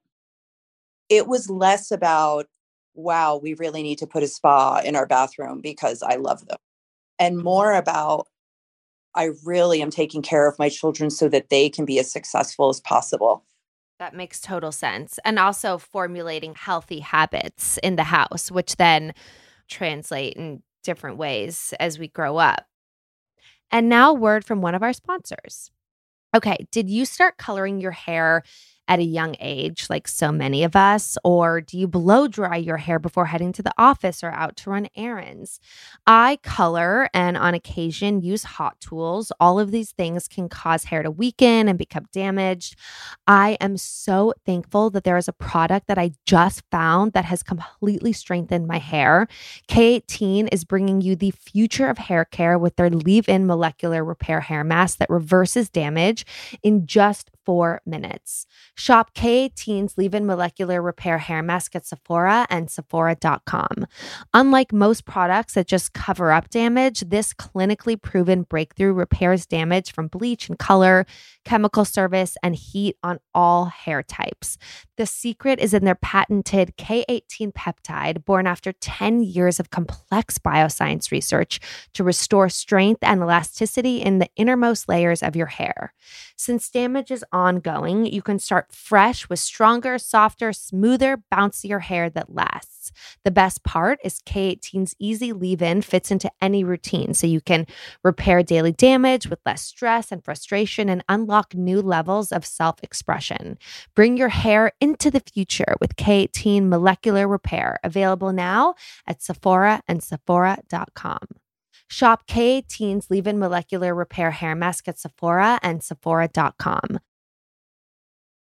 it 1.10 1.28
was 1.28 1.50
less 1.50 1.92
about, 1.92 2.48
wow, 2.94 3.38
we 3.38 3.54
really 3.56 3.84
need 3.84 3.98
to 4.00 4.08
put 4.08 4.24
a 4.24 4.28
spa 4.28 4.80
in 4.80 4.96
our 4.96 5.06
bathroom 5.06 5.62
because 5.62 6.04
I 6.04 6.16
love 6.16 6.46
them, 6.48 6.58
and 7.20 7.36
mm-hmm. 7.36 7.44
more 7.44 7.74
about, 7.74 8.28
I 9.16 9.30
really 9.46 9.82
am 9.82 9.92
taking 9.92 10.22
care 10.22 10.48
of 10.48 10.58
my 10.60 10.70
children 10.70 11.10
so 11.10 11.30
that 11.30 11.50
they 11.50 11.70
can 11.70 11.86
be 11.86 12.00
as 12.00 12.12
successful 12.12 12.70
as 12.70 12.80
possible. 12.80 13.44
That 14.00 14.16
makes 14.16 14.42
total 14.42 14.72
sense. 14.72 15.20
And 15.24 15.38
also 15.38 15.78
formulating 15.78 16.56
healthy 16.56 17.00
habits 17.00 17.78
in 17.84 17.96
the 17.96 18.04
house, 18.04 18.52
which 18.52 18.76
then 18.76 19.14
translate 19.70 20.34
in 20.34 20.64
different 20.84 21.18
ways 21.18 21.74
as 21.80 22.00
we 22.00 22.08
grow 22.08 22.38
up. 22.38 22.66
And 23.72 23.90
now, 23.90 24.14
word 24.14 24.46
from 24.46 24.62
one 24.62 24.76
of 24.76 24.84
our 24.84 24.94
sponsors. 24.94 25.72
Okay, 26.36 26.66
did 26.72 26.90
you 26.90 27.06
start 27.06 27.38
coloring 27.38 27.80
your 27.80 27.92
hair 27.92 28.44
at 28.88 29.00
a 29.00 29.04
young 29.04 29.36
age, 29.40 29.88
like 29.90 30.08
so 30.08 30.32
many 30.32 30.64
of 30.64 30.76
us? 30.76 31.18
Or 31.24 31.62
do 31.62 31.78
you 31.78 31.88
blow 31.88 32.28
dry 32.28 32.58
your 32.58 32.78
hair 32.78 33.00
before 33.00 33.26
heading 33.26 33.54
to 33.54 33.64
the 33.64 33.74
office 33.78 34.24
or 34.24 34.32
out 34.32 34.58
to 34.58 34.70
run 34.70 34.88
errands? 34.96 35.60
I 36.06 36.40
color 36.44 37.10
and 37.14 37.38
on 37.38 37.54
occasion 37.54 38.22
use 38.22 38.44
hot 38.44 38.80
tools. 38.80 39.32
All 39.40 39.60
of 39.60 39.72
these 39.72 39.92
things 39.92 40.28
can 40.28 40.50
cause 40.50 40.86
hair 40.86 41.04
to 41.04 41.12
weaken 41.12 41.68
and 41.68 41.78
become 41.78 42.06
damaged. 42.12 42.78
I 43.28 43.58
am 43.62 43.78
so 43.78 44.34
thankful 44.46 44.90
that 44.92 45.04
there 45.04 45.18
is 45.18 45.28
a 45.28 45.34
product 45.34 45.88
that 45.88 45.98
I 45.98 46.12
just 46.26 46.64
found 46.72 47.14
that 47.14 47.26
has 47.26 47.44
completely 47.44 48.14
strengthened 48.14 48.68
my 48.68 48.80
hair. 48.80 49.28
K18 49.68 50.50
is 50.52 50.66
bringing 50.66 51.02
you 51.02 51.16
the 51.16 51.32
future 51.32 51.88
of 51.88 51.98
hair 51.98 52.26
care 52.26 52.58
with 52.58 52.76
their 52.76 52.90
leave 52.90 53.30
in 53.30 53.48
molecular 53.48 54.04
repair 54.04 54.42
hair 54.42 54.64
mask 54.64 54.98
that 54.98 55.10
reverses 55.10 55.70
damage 55.70 56.26
in 56.64 56.86
just 56.86 57.30
four 57.46 57.82
minutes. 57.86 58.46
Shop 58.76 59.14
K18's 59.14 59.98
leave 59.98 60.14
in 60.14 60.26
molecular 60.26 60.82
repair 60.82 61.18
hair 61.18 61.42
mask 61.42 61.76
at 61.76 61.86
Sephora 61.86 62.48
and 62.50 62.70
Sephora.com. 62.70 63.86
Unlike 64.34 64.74
most 64.74 65.06
products 65.06 65.54
that 65.54 65.68
just 65.68 65.94
cover 65.94 66.32
up 66.32 66.50
damage, 66.50 67.02
this 67.02 67.34
clinically 67.34 68.02
proven 68.02 68.44
breakthrough 68.44 68.94
repairs 68.94 69.46
damage 69.46 69.92
from 69.92 70.08
bleach 70.08 70.50
and 70.50 70.58
color, 70.58 71.06
chemical 71.46 71.86
service, 71.86 72.38
and 72.44 72.56
heat 72.56 72.98
on 73.04 73.20
all 73.34 73.66
hair 73.66 74.04
types. 74.04 74.58
The 74.98 75.06
secret 75.06 75.60
is 75.60 75.74
in 75.74 75.86
their 75.86 75.96
patented 75.96 76.76
K18 76.78 77.54
peptide, 77.54 78.26
born 78.26 78.46
after 78.46 78.72
10 78.74 79.24
years 79.24 79.60
of 79.60 79.72
complex 79.72 80.38
bioscience 80.38 81.12
research 81.12 81.60
to 81.94 82.04
restore 82.04 82.50
strength 82.50 83.04
and 83.04 83.22
elasticity 83.22 83.98
in 83.98 84.20
the 84.20 84.30
innermost 84.36 84.88
layers 84.88 85.24
of 85.24 85.36
your 85.36 85.48
hair. 85.48 85.94
Since 86.36 86.70
damage 86.70 87.12
is 87.12 87.26
ongoing, 87.34 88.06
you 88.06 88.22
can 88.22 88.40
start 88.40 88.72
fresh 88.72 89.28
with 89.28 89.40
stronger, 89.40 89.98
softer, 89.98 90.54
smoother, 90.54 91.24
bouncier 91.34 91.82
hair 91.82 92.10
that 92.12 92.34
lasts. 92.34 92.92
The 93.26 93.32
best 93.32 93.64
part 93.64 94.00
is 94.04 94.22
K18's 94.22 94.96
easy 95.00 95.34
leave 95.34 95.62
in 95.62 95.82
fits 95.82 96.12
into 96.12 96.32
any 96.42 96.64
routine, 96.64 97.14
so 97.14 97.28
you 97.28 97.42
can 97.42 97.66
repair 98.04 98.44
daily 98.44 98.72
damage 98.72 99.28
with 99.28 99.40
less 99.46 99.62
stress 99.62 100.12
and 100.12 100.24
frustration 100.24 100.90
and 100.90 101.04
unlock 101.10 101.56
new 101.56 101.82
levels 101.82 102.32
of 102.32 102.46
self 102.46 102.82
expression. 102.84 103.58
Bring 103.96 104.18
your 104.18 104.30
hair 104.30 104.72
into 104.80 105.10
the 105.10 105.22
future 105.22 105.76
with 105.82 105.96
K18 105.96 106.68
Molecular 106.68 107.28
Repair, 107.28 107.80
available 107.84 108.32
now 108.32 108.76
at 109.08 109.22
Sephora 109.22 109.82
and 109.88 110.04
Sephora.com. 110.04 111.20
Shop 111.88 112.28
K18's 112.28 113.10
Leave 113.12 113.28
In 113.28 113.38
Molecular 113.38 113.94
Repair 113.94 114.32
Hair 114.32 114.56
Mask 114.56 114.88
at 114.88 114.98
Sephora 114.98 115.60
and 115.62 115.84
Sephora.com. 115.84 117.00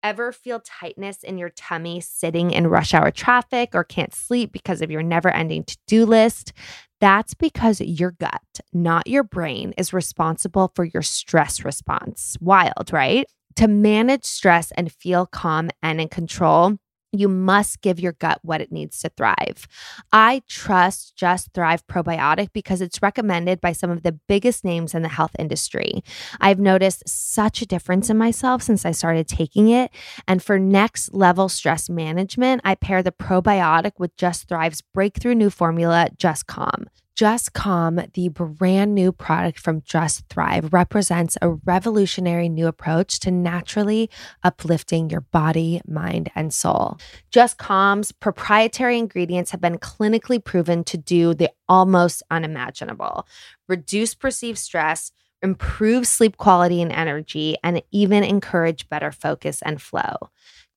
Ever 0.02 0.32
feel 0.32 0.60
tightness 0.60 1.22
in 1.22 1.36
your 1.36 1.50
tummy 1.50 2.00
sitting 2.00 2.52
in 2.52 2.68
rush 2.68 2.94
hour 2.94 3.10
traffic 3.10 3.74
or 3.74 3.84
can't 3.84 4.14
sleep 4.14 4.50
because 4.50 4.80
of 4.80 4.90
your 4.90 5.02
never 5.02 5.28
ending 5.28 5.62
to 5.64 5.76
do 5.86 6.06
list? 6.06 6.54
That's 7.02 7.34
because 7.34 7.82
your 7.82 8.12
gut, 8.12 8.60
not 8.72 9.06
your 9.06 9.24
brain, 9.24 9.74
is 9.76 9.92
responsible 9.92 10.72
for 10.74 10.84
your 10.84 11.02
stress 11.02 11.66
response. 11.66 12.38
Wild, 12.40 12.94
right? 12.94 13.26
To 13.56 13.68
manage 13.68 14.24
stress 14.24 14.72
and 14.72 14.90
feel 14.90 15.26
calm 15.26 15.68
and 15.82 16.00
in 16.00 16.08
control, 16.08 16.78
you 17.12 17.28
must 17.28 17.80
give 17.80 17.98
your 17.98 18.12
gut 18.12 18.38
what 18.42 18.60
it 18.60 18.70
needs 18.70 19.00
to 19.00 19.08
thrive. 19.10 19.66
I 20.12 20.42
trust 20.48 21.16
Just 21.16 21.52
Thrive 21.52 21.86
Probiotic 21.86 22.52
because 22.52 22.80
it's 22.80 23.02
recommended 23.02 23.60
by 23.60 23.72
some 23.72 23.90
of 23.90 24.02
the 24.02 24.12
biggest 24.12 24.64
names 24.64 24.94
in 24.94 25.02
the 25.02 25.08
health 25.08 25.34
industry. 25.38 26.04
I've 26.40 26.60
noticed 26.60 27.08
such 27.08 27.62
a 27.62 27.66
difference 27.66 28.10
in 28.10 28.18
myself 28.18 28.62
since 28.62 28.84
I 28.84 28.92
started 28.92 29.26
taking 29.26 29.68
it. 29.68 29.90
And 30.28 30.42
for 30.42 30.58
next 30.58 31.12
level 31.12 31.48
stress 31.48 31.90
management, 31.90 32.62
I 32.64 32.74
pair 32.74 33.02
the 33.02 33.12
probiotic 33.12 33.92
with 33.98 34.16
Just 34.16 34.48
Thrive's 34.48 34.80
breakthrough 34.80 35.34
new 35.34 35.50
formula, 35.50 36.08
Just 36.16 36.46
Calm. 36.46 36.86
Just 37.20 37.52
Calm, 37.52 38.00
the 38.14 38.30
brand 38.30 38.94
new 38.94 39.12
product 39.12 39.58
from 39.58 39.82
Just 39.82 40.26
Thrive, 40.30 40.72
represents 40.72 41.36
a 41.42 41.50
revolutionary 41.50 42.48
new 42.48 42.66
approach 42.66 43.20
to 43.20 43.30
naturally 43.30 44.08
uplifting 44.42 45.10
your 45.10 45.20
body, 45.20 45.82
mind, 45.86 46.30
and 46.34 46.50
soul. 46.50 46.96
Just 47.30 47.58
Calm's 47.58 48.10
proprietary 48.10 48.96
ingredients 48.96 49.50
have 49.50 49.60
been 49.60 49.76
clinically 49.76 50.42
proven 50.42 50.82
to 50.84 50.96
do 50.96 51.34
the 51.34 51.50
almost 51.68 52.22
unimaginable 52.30 53.26
reduce 53.68 54.14
perceived 54.14 54.56
stress, 54.56 55.12
improve 55.42 56.06
sleep 56.06 56.38
quality 56.38 56.80
and 56.80 56.90
energy, 56.90 57.54
and 57.62 57.82
even 57.90 58.24
encourage 58.24 58.88
better 58.88 59.12
focus 59.12 59.60
and 59.60 59.82
flow. 59.82 60.16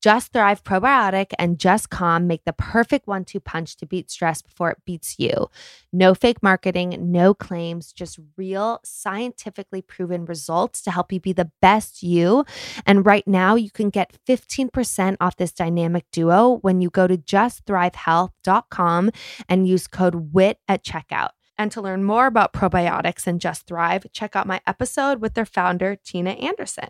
Just 0.03 0.33
Thrive 0.33 0.65
Probiotic 0.65 1.31
and 1.39 1.57
Just 1.57 1.89
Calm 1.89 2.27
make 2.27 2.43
the 2.43 2.51
perfect 2.51 3.07
one 3.07 3.23
two 3.23 3.39
punch 3.39 3.77
to 3.77 3.85
beat 3.85 4.11
stress 4.11 4.41
before 4.41 4.69
it 4.69 4.79
beats 4.85 5.17
you. 5.17 5.49
No 5.93 6.13
fake 6.13 6.43
marketing, 6.43 7.09
no 7.09 7.33
claims, 7.33 7.93
just 7.93 8.19
real 8.35 8.81
scientifically 8.83 9.81
proven 9.81 10.25
results 10.25 10.81
to 10.81 10.91
help 10.91 11.13
you 11.13 11.21
be 11.21 11.31
the 11.31 11.51
best 11.61 12.03
you. 12.03 12.43
And 12.85 13.05
right 13.05 13.25
now, 13.25 13.55
you 13.55 13.71
can 13.71 13.89
get 13.89 14.17
15% 14.27 15.15
off 15.21 15.37
this 15.37 15.53
dynamic 15.53 16.03
duo 16.11 16.57
when 16.57 16.81
you 16.81 16.89
go 16.89 17.07
to 17.07 17.17
justthrivehealth.com 17.17 19.09
and 19.47 19.67
use 19.69 19.87
code 19.87 20.33
WHIT 20.33 20.59
at 20.67 20.83
checkout. 20.83 21.29
And 21.57 21.71
to 21.71 21.81
learn 21.81 22.03
more 22.03 22.25
about 22.25 22.51
probiotics 22.51 23.25
and 23.25 23.39
Just 23.39 23.67
Thrive, 23.67 24.05
check 24.11 24.35
out 24.35 24.47
my 24.47 24.59
episode 24.67 25.21
with 25.21 25.33
their 25.33 25.45
founder, 25.45 25.95
Tina 25.95 26.31
Anderson. 26.31 26.89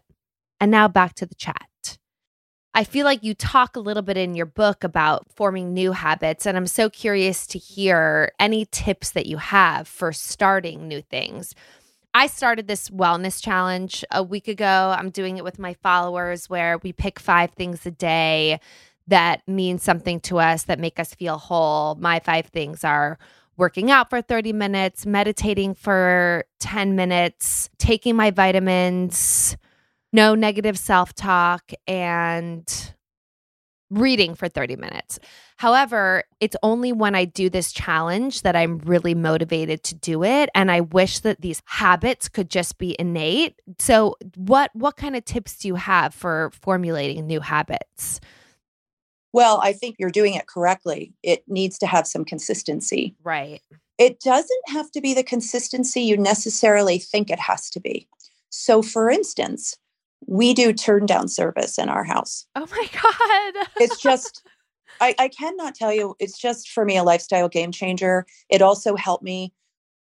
And 0.59 0.71
now 0.71 0.87
back 0.87 1.13
to 1.15 1.27
the 1.27 1.35
chat. 1.35 1.67
I 2.75 2.83
feel 2.83 3.05
like 3.05 3.23
you 3.23 3.35
talk 3.35 3.75
a 3.75 3.79
little 3.79 4.01
bit 4.01 4.17
in 4.17 4.33
your 4.33 4.47
book 4.47 4.83
about 4.83 5.31
forming 5.31 5.73
new 5.73 5.91
habits, 5.91 6.47
and 6.47 6.57
I'm 6.57 6.65
so 6.65 6.89
curious 6.89 7.45
to 7.47 7.59
hear 7.59 8.31
any 8.39 8.65
tips 8.65 9.11
that 9.11 9.27
you 9.27 9.37
have 9.37 9.87
for 9.87 10.11
starting 10.11 10.87
new 10.87 11.03
things. 11.03 11.53
I 12.15 12.25
started 12.25 12.67
this 12.67 12.89
wellness 12.89 13.43
challenge 13.43 14.03
a 14.09 14.23
week 14.23 14.47
ago. 14.47 14.95
I'm 14.97 15.11
doing 15.11 15.37
it 15.37 15.43
with 15.43 15.59
my 15.59 15.75
followers 15.83 16.49
where 16.49 16.79
we 16.79 16.93
pick 16.93 17.19
five 17.19 17.51
things 17.51 17.85
a 17.85 17.91
day 17.91 18.59
that 19.07 19.47
mean 19.47 19.77
something 19.77 20.19
to 20.21 20.39
us 20.39 20.63
that 20.63 20.79
make 20.79 20.99
us 20.99 21.13
feel 21.13 21.37
whole. 21.37 21.93
My 21.95 22.19
five 22.19 22.47
things 22.47 22.83
are 22.83 23.19
working 23.55 23.91
out 23.91 24.09
for 24.09 24.19
30 24.19 24.51
minutes, 24.51 25.05
meditating 25.05 25.75
for 25.75 26.45
10 26.59 26.95
minutes, 26.95 27.69
taking 27.77 28.15
my 28.15 28.31
vitamins, 28.31 29.57
no 30.13 30.35
negative 30.35 30.77
self 30.77 31.13
talk, 31.13 31.71
and 31.87 32.93
reading 33.93 34.35
for 34.35 34.47
30 34.47 34.75
minutes. 34.75 35.19
However, 35.57 36.23
it's 36.39 36.55
only 36.63 36.91
when 36.91 37.15
I 37.15 37.25
do 37.25 37.49
this 37.49 37.71
challenge 37.71 38.41
that 38.41 38.55
I'm 38.55 38.79
really 38.79 39.13
motivated 39.13 39.83
to 39.83 39.95
do 39.95 40.23
it 40.23 40.49
and 40.55 40.71
I 40.71 40.81
wish 40.81 41.19
that 41.19 41.41
these 41.41 41.61
habits 41.65 42.27
could 42.27 42.49
just 42.49 42.77
be 42.77 42.95
innate. 42.99 43.61
So, 43.79 44.15
what 44.35 44.71
what 44.73 44.97
kind 44.97 45.15
of 45.15 45.25
tips 45.25 45.57
do 45.59 45.67
you 45.67 45.75
have 45.75 46.13
for 46.13 46.51
formulating 46.61 47.27
new 47.27 47.39
habits? 47.39 48.19
Well, 49.31 49.59
I 49.63 49.73
think 49.73 49.95
you're 49.97 50.11
doing 50.11 50.35
it 50.35 50.47
correctly. 50.47 51.13
It 51.23 51.43
needs 51.47 51.79
to 51.79 51.87
have 51.87 52.05
some 52.05 52.23
consistency. 52.23 53.15
Right. 53.23 53.61
It 53.97 54.19
doesn't 54.19 54.69
have 54.69 54.91
to 54.91 55.01
be 55.01 55.13
the 55.13 55.23
consistency 55.23 56.01
you 56.01 56.17
necessarily 56.17 56.99
think 56.99 57.29
it 57.29 57.39
has 57.39 57.69
to 57.71 57.79
be. 57.79 58.07
So, 58.49 58.83
for 58.83 59.09
instance, 59.09 59.75
we 60.27 60.53
do 60.53 60.73
turn 60.73 61.05
down 61.05 61.27
service 61.27 61.77
in 61.77 61.89
our 61.89 62.03
house. 62.03 62.45
Oh 62.55 62.67
my 62.71 62.87
God. 62.91 63.67
it's 63.79 64.01
just, 64.01 64.45
I, 65.01 65.15
I 65.19 65.27
cannot 65.27 65.75
tell 65.75 65.93
you, 65.93 66.15
it's 66.19 66.37
just 66.37 66.69
for 66.69 66.85
me 66.85 66.97
a 66.97 67.03
lifestyle 67.03 67.49
game 67.49 67.71
changer. 67.71 68.25
It 68.49 68.61
also 68.61 68.95
helped 68.95 69.23
me 69.23 69.53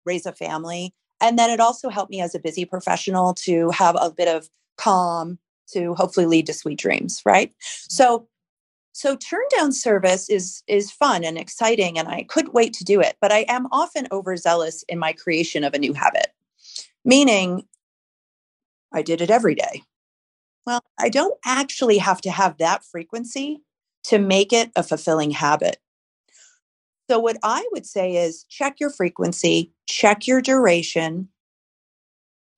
raise 0.05 0.27
a 0.27 0.33
family. 0.33 0.95
And 1.21 1.39
then 1.39 1.51
it 1.51 1.61
also 1.61 1.89
helped 1.89 2.11
me 2.11 2.21
as 2.21 2.35
a 2.35 2.41
busy 2.41 2.65
professional 2.65 3.35
to 3.35 3.71
have 3.71 3.97
a 4.01 4.11
bit 4.11 4.29
of 4.29 4.49
calm 4.77 5.39
to 5.73 5.95
hopefully 5.95 6.27
lead 6.27 6.47
to 6.47 6.53
sweet 6.53 6.79
dreams, 6.79 7.23
right? 7.25 7.53
So 7.61 8.29
so 8.93 9.15
turn 9.15 9.45
down 9.57 9.73
service 9.73 10.29
is 10.29 10.63
is 10.67 10.91
fun 10.91 11.23
and 11.23 11.39
exciting 11.39 11.99
and 11.99 12.09
I 12.09 12.25
couldn't 12.25 12.55
wait 12.55 12.73
to 12.75 12.85
do 12.85 13.01
it, 13.01 13.17
but 13.21 13.31
I 13.31 13.45
am 13.49 13.67
often 13.71 14.09
overzealous 14.11 14.83
in 14.89 14.99
my 14.99 15.13
creation 15.13 15.63
of 15.63 15.75
a 15.75 15.79
new 15.79 15.93
habit. 15.93 16.29
Meaning 17.05 17.65
I 18.93 19.03
did 19.03 19.21
it 19.21 19.31
every 19.31 19.55
day. 19.55 19.83
Well, 20.69 20.85
I 21.01 21.09
don't 21.09 21.39
actually 21.47 21.97
have 21.97 22.21
to 22.21 22.31
have 22.31 22.59
that 22.59 22.85
frequency 22.85 23.63
to 24.05 24.19
make 24.19 24.53
it 24.53 24.71
a 24.77 24.83
fulfilling 24.83 25.31
habit. 25.31 25.79
So, 27.09 27.19
what 27.19 27.39
I 27.43 27.67
would 27.73 27.87
say 27.87 28.17
is 28.17 28.45
check 28.51 28.79
your 28.79 28.91
frequency, 28.91 29.73
check 29.87 30.27
your 30.27 30.43
duration. 30.43 31.31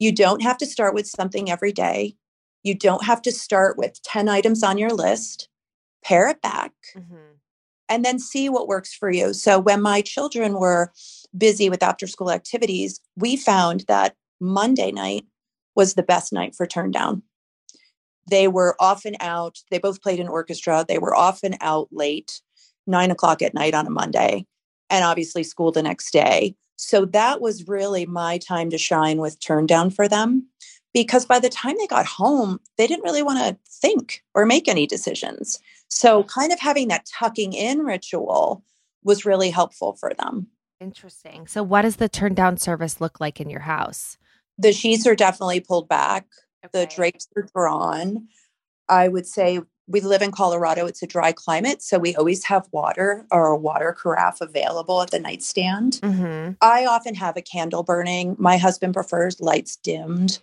You 0.00 0.10
don't 0.10 0.42
have 0.42 0.58
to 0.58 0.66
start 0.66 0.92
with 0.92 1.06
something 1.06 1.52
every 1.52 1.70
day. 1.70 2.16
You 2.64 2.74
don't 2.74 3.04
have 3.04 3.22
to 3.22 3.30
start 3.30 3.78
with 3.78 4.02
10 4.02 4.28
items 4.28 4.64
on 4.64 4.76
your 4.76 4.90
list. 4.90 5.48
Pare 6.04 6.30
it 6.30 6.42
back 6.42 6.72
mm-hmm. 6.96 7.36
and 7.88 8.04
then 8.04 8.18
see 8.18 8.48
what 8.48 8.66
works 8.66 8.92
for 8.92 9.12
you. 9.12 9.34
So, 9.34 9.60
when 9.60 9.80
my 9.80 10.00
children 10.00 10.54
were 10.54 10.90
busy 11.38 11.70
with 11.70 11.84
after 11.84 12.08
school 12.08 12.32
activities, 12.32 13.00
we 13.14 13.36
found 13.36 13.84
that 13.86 14.16
Monday 14.40 14.90
night 14.90 15.26
was 15.76 15.94
the 15.94 16.02
best 16.02 16.32
night 16.32 16.56
for 16.56 16.66
turn 16.66 16.90
down 16.90 17.22
they 18.28 18.48
were 18.48 18.76
often 18.80 19.16
out. 19.20 19.58
They 19.70 19.78
both 19.78 20.02
played 20.02 20.20
in 20.20 20.28
orchestra. 20.28 20.84
They 20.86 20.98
were 20.98 21.14
often 21.14 21.56
out 21.60 21.88
late, 21.90 22.40
nine 22.86 23.10
o'clock 23.10 23.42
at 23.42 23.54
night 23.54 23.74
on 23.74 23.86
a 23.86 23.90
Monday, 23.90 24.46
and 24.88 25.04
obviously 25.04 25.42
school 25.42 25.72
the 25.72 25.82
next 25.82 26.12
day. 26.12 26.54
So 26.76 27.04
that 27.06 27.40
was 27.40 27.68
really 27.68 28.06
my 28.06 28.38
time 28.38 28.70
to 28.70 28.78
shine 28.78 29.18
with 29.18 29.40
turn 29.40 29.66
down 29.66 29.90
for 29.90 30.08
them 30.08 30.46
because 30.92 31.26
by 31.26 31.38
the 31.38 31.48
time 31.48 31.76
they 31.78 31.86
got 31.86 32.06
home, 32.06 32.58
they 32.76 32.86
didn't 32.86 33.04
really 33.04 33.22
want 33.22 33.38
to 33.38 33.58
think 33.68 34.22
or 34.34 34.46
make 34.46 34.68
any 34.68 34.86
decisions. 34.86 35.60
So, 35.88 36.24
kind 36.24 36.52
of 36.52 36.60
having 36.60 36.88
that 36.88 37.06
tucking 37.06 37.52
in 37.52 37.80
ritual 37.80 38.64
was 39.02 39.24
really 39.24 39.50
helpful 39.50 39.94
for 39.94 40.12
them. 40.18 40.46
Interesting. 40.80 41.46
So, 41.46 41.62
what 41.62 41.82
does 41.82 41.96
the 41.96 42.08
turn 42.08 42.34
down 42.34 42.56
service 42.56 43.00
look 43.00 43.20
like 43.20 43.40
in 43.40 43.50
your 43.50 43.60
house? 43.60 44.16
The 44.58 44.72
sheets 44.72 45.06
are 45.06 45.16
definitely 45.16 45.60
pulled 45.60 45.88
back, 45.88 46.26
the 46.72 46.86
drapes 46.86 47.28
are 47.36 47.46
drawn. 47.54 48.28
I 48.88 49.08
would 49.08 49.26
say 49.26 49.60
we 49.86 50.00
live 50.00 50.22
in 50.22 50.30
Colorado, 50.30 50.86
it's 50.86 51.02
a 51.02 51.06
dry 51.06 51.32
climate. 51.32 51.82
So, 51.82 51.98
we 51.98 52.14
always 52.14 52.44
have 52.44 52.68
water 52.70 53.26
or 53.30 53.46
a 53.46 53.56
water 53.56 53.96
carafe 54.00 54.40
available 54.40 55.02
at 55.02 55.10
the 55.10 55.18
nightstand. 55.18 56.00
Mm-hmm. 56.02 56.52
I 56.60 56.86
often 56.86 57.14
have 57.16 57.36
a 57.36 57.42
candle 57.42 57.82
burning. 57.82 58.36
My 58.38 58.56
husband 58.56 58.94
prefers 58.94 59.40
lights 59.40 59.76
dimmed. 59.76 60.40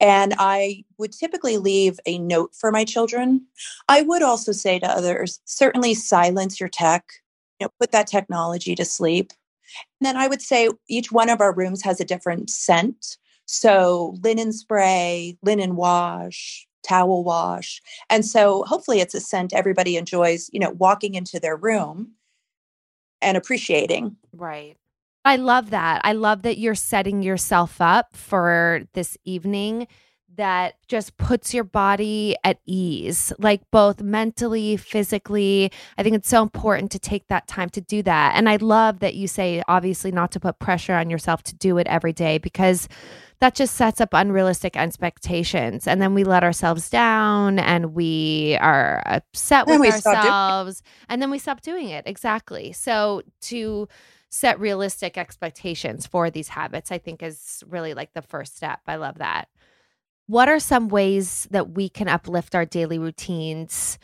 And 0.00 0.34
I 0.38 0.84
would 0.96 1.12
typically 1.12 1.58
leave 1.58 1.98
a 2.06 2.18
note 2.18 2.54
for 2.54 2.70
my 2.70 2.84
children. 2.84 3.46
I 3.88 4.02
would 4.02 4.22
also 4.22 4.52
say 4.52 4.78
to 4.78 4.86
others 4.86 5.40
certainly 5.44 5.94
silence 5.94 6.60
your 6.60 6.68
tech, 6.68 7.04
you 7.58 7.66
know, 7.66 7.72
put 7.80 7.90
that 7.92 8.06
technology 8.06 8.74
to 8.76 8.84
sleep. 8.84 9.32
And 10.00 10.06
then 10.06 10.16
I 10.16 10.28
would 10.28 10.40
say 10.40 10.68
each 10.88 11.10
one 11.10 11.28
of 11.28 11.40
our 11.40 11.52
rooms 11.52 11.82
has 11.82 12.00
a 12.00 12.04
different 12.04 12.48
scent. 12.48 13.18
So 13.50 14.14
linen 14.22 14.52
spray, 14.52 15.38
linen 15.42 15.74
wash, 15.74 16.68
towel 16.82 17.24
wash. 17.24 17.80
And 18.10 18.24
so 18.24 18.62
hopefully 18.64 19.00
it's 19.00 19.14
a 19.14 19.20
scent 19.20 19.54
everybody 19.54 19.96
enjoys, 19.96 20.50
you 20.52 20.60
know, 20.60 20.70
walking 20.72 21.14
into 21.14 21.40
their 21.40 21.56
room 21.56 22.12
and 23.22 23.38
appreciating. 23.38 24.16
Right. 24.34 24.76
I 25.24 25.36
love 25.36 25.70
that. 25.70 26.02
I 26.04 26.12
love 26.12 26.42
that 26.42 26.58
you're 26.58 26.74
setting 26.74 27.22
yourself 27.22 27.80
up 27.80 28.14
for 28.14 28.82
this 28.92 29.16
evening 29.24 29.88
that 30.38 30.76
just 30.86 31.16
puts 31.16 31.52
your 31.52 31.64
body 31.64 32.36
at 32.44 32.60
ease, 32.64 33.32
like 33.38 33.60
both 33.70 34.00
mentally, 34.00 34.76
physically. 34.76 35.70
I 35.98 36.02
think 36.02 36.16
it's 36.16 36.28
so 36.28 36.42
important 36.42 36.90
to 36.92 36.98
take 36.98 37.26
that 37.28 37.46
time 37.46 37.68
to 37.70 37.80
do 37.80 38.02
that. 38.04 38.34
And 38.36 38.48
I 38.48 38.56
love 38.56 39.00
that 39.00 39.14
you 39.14 39.28
say, 39.28 39.62
obviously, 39.68 40.12
not 40.12 40.30
to 40.32 40.40
put 40.40 40.58
pressure 40.60 40.94
on 40.94 41.10
yourself 41.10 41.42
to 41.44 41.54
do 41.54 41.76
it 41.76 41.86
every 41.88 42.12
day 42.12 42.38
because 42.38 42.88
that 43.40 43.54
just 43.54 43.74
sets 43.74 44.00
up 44.00 44.10
unrealistic 44.12 44.76
expectations. 44.76 45.86
And 45.86 46.00
then 46.00 46.14
we 46.14 46.24
let 46.24 46.44
ourselves 46.44 46.88
down 46.88 47.58
and 47.58 47.94
we 47.94 48.56
are 48.60 49.02
upset 49.06 49.66
with 49.66 49.80
we 49.80 49.90
stop 49.90 50.14
doing 50.14 50.26
it. 50.26 50.30
ourselves. 50.30 50.82
And 51.08 51.20
then 51.20 51.30
we 51.30 51.38
stop 51.38 51.60
doing 51.60 51.88
it. 51.88 52.04
Exactly. 52.06 52.72
So 52.72 53.22
to 53.42 53.88
set 54.30 54.60
realistic 54.60 55.18
expectations 55.18 56.06
for 56.06 56.30
these 56.30 56.48
habits, 56.48 56.92
I 56.92 56.98
think 56.98 57.22
is 57.22 57.64
really 57.66 57.94
like 57.94 58.12
the 58.14 58.22
first 58.22 58.56
step. 58.56 58.80
I 58.86 58.96
love 58.96 59.18
that. 59.18 59.48
What 60.28 60.48
are 60.50 60.60
some 60.60 60.88
ways 60.88 61.48
that 61.50 61.70
we 61.70 61.88
can 61.88 62.06
uplift 62.06 62.54
our 62.54 62.66
daily 62.66 62.98
routines 62.98 63.98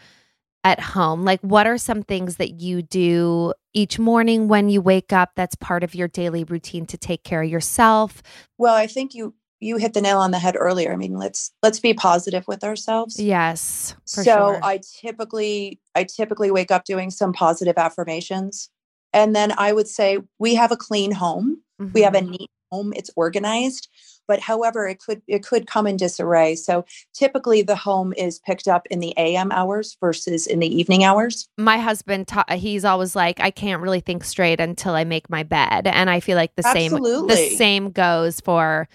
at 0.65 0.81
home? 0.81 1.23
Like, 1.23 1.41
what 1.43 1.67
are 1.67 1.77
some 1.77 2.03
things 2.03 2.37
that 2.37 2.63
you 2.63 2.81
do 2.81 3.53
each 3.75 3.99
morning 3.99 4.49
when 4.49 4.71
you 4.71 4.81
wake 4.81 5.13
up 5.13 5.33
that's 5.37 5.55
part 5.55 5.85
of 5.85 5.95
your 5.95 6.09
daily 6.09 6.43
routine 6.43 6.87
to 6.87 6.97
take 6.97 7.25
care 7.25 7.43
of 7.43 7.51
yourself? 7.51 8.23
Well, 8.57 8.75
I 8.75 8.87
think 8.87 9.15
you 9.15 9.35
you 9.61 9.77
hit 9.77 9.93
the 9.95 10.01
nail 10.01 10.19
on 10.19 10.31
the 10.31 10.39
head 10.39 10.57
earlier. 10.59 10.93
I 10.93 10.97
mean, 10.97 11.19
let's 11.19 11.53
let's 11.63 11.79
be 11.79 11.93
positive 11.93 12.49
with 12.49 12.65
ourselves. 12.65 13.21
Yes, 13.21 13.95
for 14.07 14.25
so 14.25 14.33
sure. 14.33 14.61
I 14.63 14.81
typically 15.01 15.79
I 15.95 16.05
typically 16.05 16.51
wake 16.51 16.71
up 16.71 16.85
doing 16.85 17.11
some 17.11 17.35
positive 17.35 17.77
affirmations. 17.77 18.71
And 19.13 19.37
then 19.37 19.53
I 19.59 19.75
would 19.75 19.89
say 19.89 20.19
we 20.39 20.55
have 20.55 20.73
a 20.73 20.77
clean 20.77 21.13
home. 21.13 21.63
We 21.93 22.01
have 22.03 22.15
a 22.15 22.21
Mhm. 22.21 22.31
neat 22.31 22.51
home. 22.73 22.93
It's 22.97 23.11
organized. 23.15 23.89
But 24.27 24.41
however, 24.41 24.87
it 24.89 25.01
could 25.01 25.23
it 25.29 25.45
could 25.47 25.67
come 25.67 25.87
in 25.87 25.97
disarray. 25.97 26.55
So 26.57 26.85
typically 27.13 27.63
the 27.63 27.77
home 27.77 28.13
is 28.17 28.39
picked 28.39 28.69
up 28.69 28.87
in 28.91 29.01
the 29.01 29.15
AM 29.19 29.53
hours 29.53 29.97
versus 30.01 30.47
in 30.47 30.59
the 30.61 30.67
evening 30.75 31.05
hours. 31.05 31.49
my 31.59 31.79
husband 31.79 32.27
ta- 32.29 32.45
he's 32.57 32.85
always 32.85 33.15
like 33.17 33.41
i 33.41 33.51
can't 33.51 33.81
really 33.83 34.01
think 34.01 34.25
straight 34.25 34.61
until 34.61 34.95
i 34.95 35.05
make 35.05 35.29
my 35.31 35.43
bed 35.43 35.87
and 35.87 36.11
i 36.11 36.21
feel 36.21 36.37
like 36.37 36.55
the 36.57 36.63
same 36.63 36.93
the 36.93 37.55
same 37.57 37.91
goes 37.91 38.41
for 38.41 38.89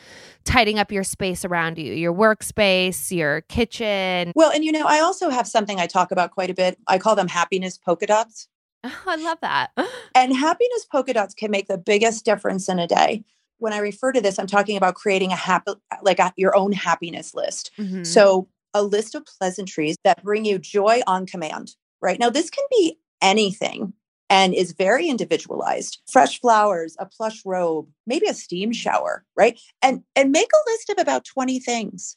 tidying 0.46 0.80
up 0.80 0.92
your 0.92 1.04
space 1.04 1.46
around 1.46 1.78
you 1.78 1.94
your 1.94 2.14
workspace 2.14 3.12
your 3.16 3.42
kitchen 3.42 4.32
Well, 4.36 4.52
and 4.52 4.64
you 4.66 4.72
know, 4.72 4.86
I 4.86 5.00
also 5.00 5.30
have 5.30 5.48
something 5.48 5.80
I 5.80 5.88
talk 5.88 6.12
about 6.12 6.32
quite 6.32 6.50
a 6.50 6.54
bit. 6.54 6.78
I 6.88 6.98
call 6.98 7.16
them 7.16 7.28
happiness 7.28 7.78
polka 7.78 8.08
dots. 8.08 8.48
oh, 8.84 9.04
i 9.08 9.16
love 9.16 9.38
that 9.42 9.72
And 10.16 10.36
happiness 10.36 10.86
polka 10.92 11.14
dots 11.14 11.34
can 11.34 11.52
make 11.52 11.68
the 11.68 11.78
biggest 11.78 12.26
difference 12.26 12.68
in 12.70 12.80
a 12.80 12.88
day. 12.88 13.24
When 13.60 13.74
I 13.74 13.78
refer 13.78 14.12
to 14.12 14.22
this, 14.22 14.40
I'm 14.40 14.48
talking 14.48 14.78
about 14.78 14.96
creating 14.96 15.32
a 15.32 15.36
happy, 15.36 15.74
like 16.02 16.20
a, 16.20 16.34
your 16.36 16.56
own 16.56 16.72
happiness 16.72 17.34
list. 17.34 17.72
Mhm. 17.78 18.06
So, 18.06 18.48
a 18.74 18.84
list 18.84 19.16
of 19.16 19.26
pleasantries 19.26 19.96
that 20.04 20.24
bring 20.24 20.46
you 20.46 20.60
joy 20.60 21.02
on 21.08 21.26
command, 21.26 21.76
right? 22.02 22.20
Now, 22.20 22.30
this 22.30 22.50
can 22.50 22.64
be 22.70 23.00
anything 23.22 23.94
and 24.30 24.54
is 24.54 24.74
very 24.74 25.08
individualized. 25.10 26.02
Fresh 26.12 26.40
flowers, 26.40 26.96
a 27.00 27.06
plush 27.06 27.42
robe, 27.46 27.88
maybe 28.06 28.28
a 28.28 28.34
steam 28.34 28.72
shower, 28.72 29.26
right? 29.36 29.60
And 29.82 30.04
and 30.16 30.32
make 30.32 30.50
a 30.54 30.70
list 30.72 30.90
of 30.90 30.98
about 31.00 31.26
20 31.26 31.60
things. 31.60 32.16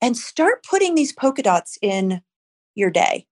And 0.00 0.16
start 0.16 0.64
putting 0.68 0.96
these 0.96 1.12
polka 1.12 1.42
dots 1.42 1.78
in 1.80 2.22
your 2.74 2.90
day. 2.90 3.26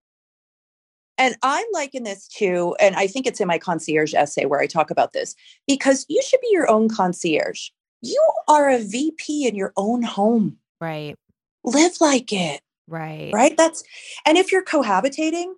And 1.20 1.37
I 1.42 1.64
liken 1.74 2.04
this 2.04 2.26
to, 2.38 2.74
and 2.80 2.96
I 2.96 3.06
think 3.06 3.26
it's 3.26 3.40
in 3.40 3.46
my 3.46 3.59
concierge 3.59 4.14
essay 4.14 4.46
where 4.46 4.61
I 4.61 4.66
talk 4.66 4.90
about 4.90 5.12
this, 5.12 5.37
because 5.68 6.06
you 6.09 6.22
should 6.22 6.40
be 6.40 6.48
your 6.50 6.68
own 6.68 6.88
concierge. 6.88 7.68
You 8.00 8.24
are 8.48 8.70
a 8.70 8.78
VP 8.78 9.46
in 9.46 9.54
your 9.54 9.74
own 9.76 10.02
home. 10.02 10.56
right 10.80 11.14
Live 11.62 12.00
like 12.00 12.33
it, 12.33 12.62
right 12.88 13.30
right? 13.35 13.54
That's, 13.54 13.85
and 14.24 14.38
if 14.38 14.50
you're 14.50 14.64
cohabitating, 14.64 15.52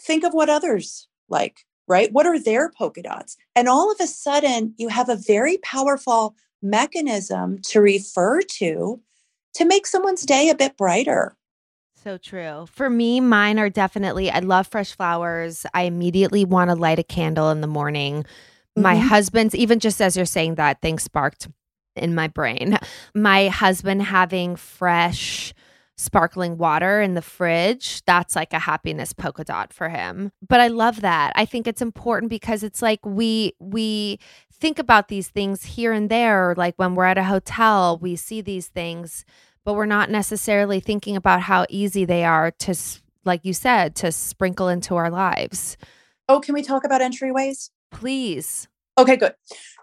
think 0.00 0.24
of 0.24 0.32
what 0.32 0.48
others 0.48 1.06
like, 1.28 1.66
right? 1.86 2.10
What 2.10 2.24
are 2.24 2.38
their 2.38 2.70
polka 2.70 3.02
dots? 3.02 3.36
And 3.54 3.68
all 3.68 3.92
of 3.92 4.00
a 4.00 4.06
sudden, 4.06 4.74
you 4.78 4.88
have 4.88 5.10
a 5.10 5.16
very 5.16 5.58
powerful 5.58 6.34
mechanism 6.62 7.58
to 7.64 7.82
refer 7.82 8.40
to 8.40 9.00
to 9.54 9.64
make 9.66 9.86
someone's 9.86 10.24
day 10.24 10.48
a 10.48 10.54
bit 10.54 10.78
brighter. 10.78 11.36
So 12.08 12.16
true. 12.16 12.64
For 12.72 12.88
me, 12.88 13.20
mine 13.20 13.58
are 13.58 13.68
definitely, 13.68 14.30
I 14.30 14.38
love 14.38 14.66
fresh 14.66 14.96
flowers. 14.96 15.66
I 15.74 15.82
immediately 15.82 16.42
want 16.42 16.70
to 16.70 16.74
light 16.74 16.98
a 16.98 17.02
candle 17.02 17.50
in 17.50 17.60
the 17.60 17.66
morning. 17.66 18.24
My 18.74 18.96
Mhm. 18.96 19.08
husband's, 19.08 19.54
even 19.54 19.78
just 19.78 20.00
as 20.00 20.16
you're 20.16 20.24
saying 20.24 20.54
that, 20.54 20.80
thing 20.80 20.98
sparked 20.98 21.48
in 21.96 22.14
my 22.14 22.26
brain. 22.26 22.78
My 23.14 23.48
husband 23.48 24.04
having 24.04 24.56
fresh, 24.56 25.52
sparkling 25.98 26.56
water 26.56 27.02
in 27.02 27.12
the 27.12 27.20
fridge, 27.20 28.02
that's 28.06 28.34
like 28.34 28.54
a 28.54 28.58
happiness 28.60 29.12
polka 29.12 29.44
dot 29.44 29.74
for 29.74 29.90
him. 29.90 30.32
But 30.40 30.60
I 30.60 30.68
love 30.68 31.02
that. 31.02 31.34
I 31.36 31.44
think 31.44 31.66
it's 31.66 31.82
important 31.82 32.30
because 32.30 32.62
it's 32.62 32.80
like 32.80 33.04
we, 33.04 33.52
we, 33.60 34.18
think 34.60 34.78
about 34.78 35.08
these 35.08 35.28
things 35.28 35.62
here 35.62 35.92
and 35.92 36.10
there 36.10 36.52
like 36.56 36.74
when 36.78 36.96
we're 36.96 37.04
at 37.04 37.16
a 37.16 37.22
hotel 37.22 37.96
we 38.02 38.16
see 38.16 38.40
these 38.40 38.66
things 38.66 39.24
but 39.68 39.74
we're 39.74 39.84
not 39.84 40.08
necessarily 40.08 40.80
thinking 40.80 41.14
about 41.14 41.42
how 41.42 41.66
easy 41.68 42.06
they 42.06 42.24
are 42.24 42.50
to 42.52 42.74
like 43.26 43.44
you 43.44 43.52
said 43.52 43.94
to 43.94 44.10
sprinkle 44.10 44.66
into 44.66 44.96
our 44.96 45.10
lives 45.10 45.76
Oh, 46.26 46.40
can 46.40 46.54
we 46.54 46.62
talk 46.62 46.84
about 46.84 47.02
entryways? 47.02 47.68
please 47.90 48.66
Okay, 48.96 49.16
good. 49.16 49.34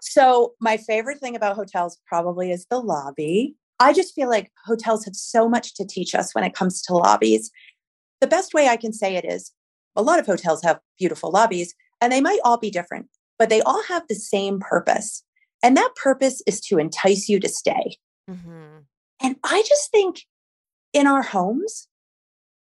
So, 0.02 0.54
my 0.60 0.76
favorite 0.76 1.20
thing 1.20 1.36
about 1.36 1.54
hotels 1.54 1.98
probably 2.04 2.50
is 2.50 2.66
the 2.68 2.80
lobby. 2.80 3.54
I 3.78 3.92
just 3.92 4.12
feel 4.12 4.28
like 4.28 4.50
hotels 4.66 5.04
have 5.04 5.14
so 5.14 5.48
much 5.48 5.72
to 5.74 5.86
teach 5.86 6.16
us 6.16 6.34
when 6.34 6.42
it 6.42 6.52
comes 6.52 6.82
to 6.82 6.94
lobbies. 6.94 7.52
The 8.20 8.26
best 8.26 8.54
way 8.54 8.66
I 8.66 8.76
can 8.76 8.92
say 8.92 9.14
it 9.14 9.24
is 9.24 9.52
a 9.94 10.02
lot 10.02 10.18
of 10.18 10.26
hotels 10.26 10.64
have 10.64 10.80
beautiful 10.98 11.30
lobbies, 11.30 11.74
and 12.00 12.12
they 12.12 12.20
might 12.20 12.40
all 12.44 12.58
be 12.58 12.70
different, 12.70 13.06
but 13.38 13.50
they 13.50 13.62
all 13.62 13.84
have 13.84 14.02
the 14.08 14.16
same 14.16 14.58
purpose. 14.58 15.22
And 15.62 15.76
that 15.76 15.94
purpose 15.94 16.42
is 16.44 16.60
to 16.62 16.78
entice 16.78 17.28
you 17.28 17.38
to 17.38 17.48
stay. 17.48 17.96
mm-hmm. 18.28 18.80
And 19.22 19.36
I 19.44 19.62
just 19.66 19.90
think 19.90 20.22
in 20.92 21.06
our 21.06 21.22
homes, 21.22 21.88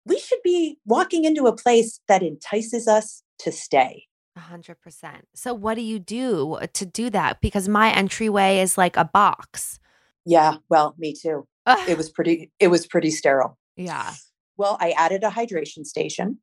we 0.07 0.19
should 0.19 0.41
be 0.43 0.79
walking 0.85 1.25
into 1.25 1.47
a 1.47 1.57
place 1.57 2.01
that 2.09 2.23
entices 2.23 2.89
us 2.89 3.23
to 3.41 3.53
stay. 3.53 4.07
A 4.37 4.41
hundred 4.41 4.81
percent. 4.81 5.29
So 5.35 5.53
what 5.53 5.75
do 5.75 5.83
you 5.83 5.99
do 5.99 6.55
uh, 6.55 6.67
to 6.75 6.87
do 6.87 7.11
that? 7.11 7.41
Because 7.41 7.69
my 7.69 7.93
entryway 7.93 8.59
is 8.59 8.79
like 8.79 8.97
a 8.97 9.05
box. 9.05 9.79
Yeah, 10.25 10.57
well, 10.69 10.95
me 10.99 11.15
too. 11.15 11.47
It 11.67 11.97
was 11.99 12.11
pretty 12.11 12.51
it 12.59 12.69
was 12.69 12.87
pretty 12.87 13.11
sterile. 13.11 13.59
yeah, 13.77 14.15
Well, 14.57 14.77
I 14.81 14.91
added 14.97 15.25
a 15.25 15.31
hydration 15.31 15.85
station. 15.85 16.39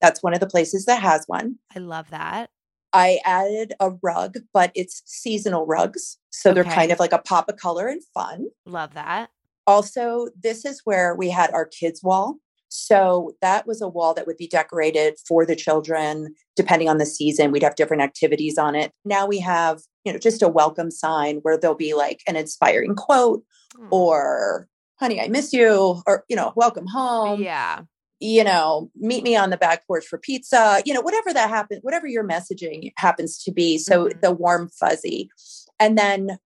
That's 0.00 0.22
one 0.22 0.34
of 0.34 0.40
the 0.40 0.46
places 0.46 0.86
that 0.86 1.02
has 1.02 1.24
one. 1.26 1.56
I 1.74 1.78
love 1.78 2.10
that. 2.10 2.50
I 2.92 3.20
added 3.24 3.74
a 3.78 3.90
rug, 4.02 4.38
but 4.52 4.72
it's 4.74 5.02
seasonal 5.04 5.66
rugs. 5.66 6.18
So 6.30 6.52
they're 6.52 6.64
kind 6.64 6.90
of 6.90 6.98
like 6.98 7.12
a 7.12 7.18
pop 7.18 7.48
of 7.48 7.56
color 7.56 7.86
and 7.86 8.02
fun. 8.14 8.46
Love 8.66 8.94
that. 8.94 9.30
Also, 9.70 10.26
this 10.42 10.64
is 10.64 10.80
where 10.84 11.14
we 11.14 11.30
had 11.30 11.52
our 11.52 11.64
kids' 11.66 12.02
wall. 12.02 12.36
So 12.68 13.32
that 13.40 13.66
was 13.66 13.80
a 13.80 13.88
wall 13.88 14.14
that 14.14 14.26
would 14.26 14.36
be 14.36 14.46
decorated 14.48 15.14
for 15.26 15.46
the 15.46 15.56
children, 15.56 16.34
depending 16.56 16.88
on 16.88 16.98
the 16.98 17.06
season. 17.06 17.50
We'd 17.52 17.62
have 17.62 17.76
different 17.76 18.02
activities 18.02 18.58
on 18.58 18.74
it. 18.74 18.92
Now 19.04 19.26
we 19.26 19.38
have, 19.40 19.80
you 20.04 20.12
know, 20.12 20.18
just 20.18 20.42
a 20.42 20.48
welcome 20.48 20.90
sign 20.90 21.38
where 21.42 21.56
there'll 21.56 21.76
be 21.76 21.94
like 21.94 22.20
an 22.26 22.36
inspiring 22.36 22.94
quote 22.96 23.42
Mm. 23.78 23.86
or 23.92 24.66
honey, 24.98 25.20
I 25.20 25.28
miss 25.28 25.52
you, 25.52 26.02
or, 26.06 26.24
you 26.28 26.34
know, 26.34 26.52
welcome 26.56 26.86
home. 26.88 27.40
yeah. 27.40 27.82
You 28.18 28.42
know, 28.44 28.90
meet 28.96 29.22
me 29.24 29.34
on 29.36 29.50
the 29.50 29.56
back 29.56 29.86
porch 29.86 30.04
for 30.06 30.18
pizza, 30.18 30.82
you 30.84 30.92
know, 30.92 31.00
whatever 31.00 31.32
that 31.32 31.48
happens, 31.48 31.80
whatever 31.82 32.06
your 32.08 32.24
messaging 32.24 32.92
happens 32.96 33.38
to 33.44 33.52
be. 33.52 33.78
So 33.78 34.06
Mhm. 34.06 34.20
the 34.20 34.32
warm 34.32 34.68
fuzzy. 34.68 35.30
And 35.78 35.96
then 35.96 36.38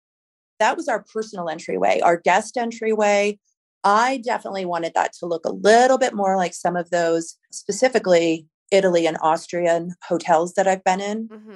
that 0.64 0.78
was 0.78 0.88
our 0.88 1.04
personal 1.14 1.50
entryway, 1.50 2.00
our 2.00 2.16
guest 2.18 2.56
entryway. 2.56 3.38
I 3.84 4.22
definitely 4.24 4.64
wanted 4.64 4.94
that 4.96 5.12
to 5.20 5.26
look 5.26 5.46
a 5.46 5.52
little 5.52 5.98
bit 5.98 6.14
more 6.14 6.38
like 6.38 6.54
some 6.54 6.78
of 6.78 6.90
those, 6.90 7.38
specifically 7.52 8.48
Italy 8.72 9.06
and 9.06 9.18
Austrian 9.22 9.94
hotels 10.08 10.54
that 10.54 10.66
I've 10.66 10.84
been 10.86 11.02
in. 11.02 11.28
Mm-hmm. 11.28 11.54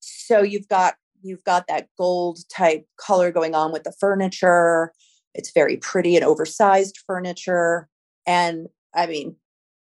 So 0.00 0.42
you've 0.42 0.66
got 0.66 0.96
you've 1.22 1.44
got 1.44 1.66
that 1.68 1.86
gold 1.96 2.38
type 2.52 2.84
color 2.96 3.30
going 3.30 3.54
on 3.54 3.72
with 3.72 3.84
the 3.84 3.94
furniture. 4.00 4.92
It's 5.34 5.52
very 5.52 5.76
pretty 5.76 6.16
and 6.16 6.24
oversized 6.24 6.98
furniture. 7.06 7.88
And 8.26 8.66
I 8.92 9.06
mean, 9.06 9.36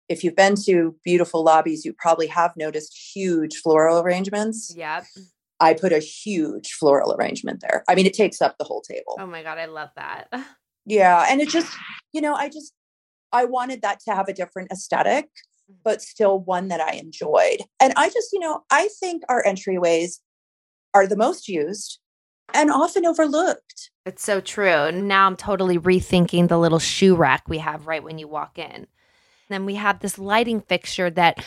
if 0.07 0.23
you've 0.23 0.35
been 0.37 0.55
to 0.65 0.95
beautiful 1.03 1.43
lobbies, 1.43 1.83
you 1.83 1.93
probably 1.93 2.27
have 2.27 2.55
noticed 2.55 3.11
huge 3.13 3.57
floral 3.57 3.99
arrangements. 3.99 4.73
Yep. 4.75 5.03
I 5.63 5.73
put 5.73 5.93
a 5.93 5.99
huge 5.99 6.73
floral 6.73 7.15
arrangement 7.15 7.61
there. 7.61 7.85
I 7.87 7.95
mean, 7.95 8.05
it 8.05 8.13
takes 8.13 8.41
up 8.41 8.57
the 8.57 8.65
whole 8.65 8.81
table. 8.81 9.15
Oh 9.17 9.25
my 9.25 9.43
God, 9.43 9.57
I 9.57 9.65
love 9.65 9.89
that. 9.95 10.27
Yeah. 10.85 11.25
And 11.29 11.39
it 11.39 11.47
just, 11.47 11.73
you 12.11 12.19
know, 12.19 12.35
I 12.35 12.49
just, 12.49 12.73
I 13.31 13.45
wanted 13.45 13.83
that 13.83 14.01
to 14.01 14.13
have 14.13 14.27
a 14.27 14.33
different 14.33 14.69
aesthetic, 14.69 15.27
mm-hmm. 15.27 15.75
but 15.81 16.01
still 16.01 16.41
one 16.41 16.67
that 16.67 16.81
I 16.81 16.95
enjoyed. 16.95 17.61
And 17.79 17.93
I 17.95 18.09
just, 18.09 18.33
you 18.33 18.39
know, 18.41 18.65
I 18.69 18.89
think 18.99 19.23
our 19.29 19.41
entryways 19.45 20.19
are 20.93 21.07
the 21.07 21.15
most 21.15 21.47
used 21.47 21.99
and 22.53 22.69
often 22.69 23.05
overlooked. 23.05 23.91
It's 24.05 24.25
so 24.25 24.41
true. 24.41 24.91
Now 24.91 25.25
I'm 25.25 25.37
totally 25.37 25.77
rethinking 25.77 26.49
the 26.49 26.59
little 26.59 26.79
shoe 26.79 27.15
rack 27.15 27.47
we 27.47 27.59
have 27.59 27.87
right 27.87 28.03
when 28.03 28.17
you 28.17 28.27
walk 28.27 28.59
in. 28.59 28.87
Then 29.47 29.65
we 29.65 29.75
have 29.75 29.99
this 29.99 30.19
lighting 30.19 30.59
fixture 30.59 31.09
that 31.11 31.45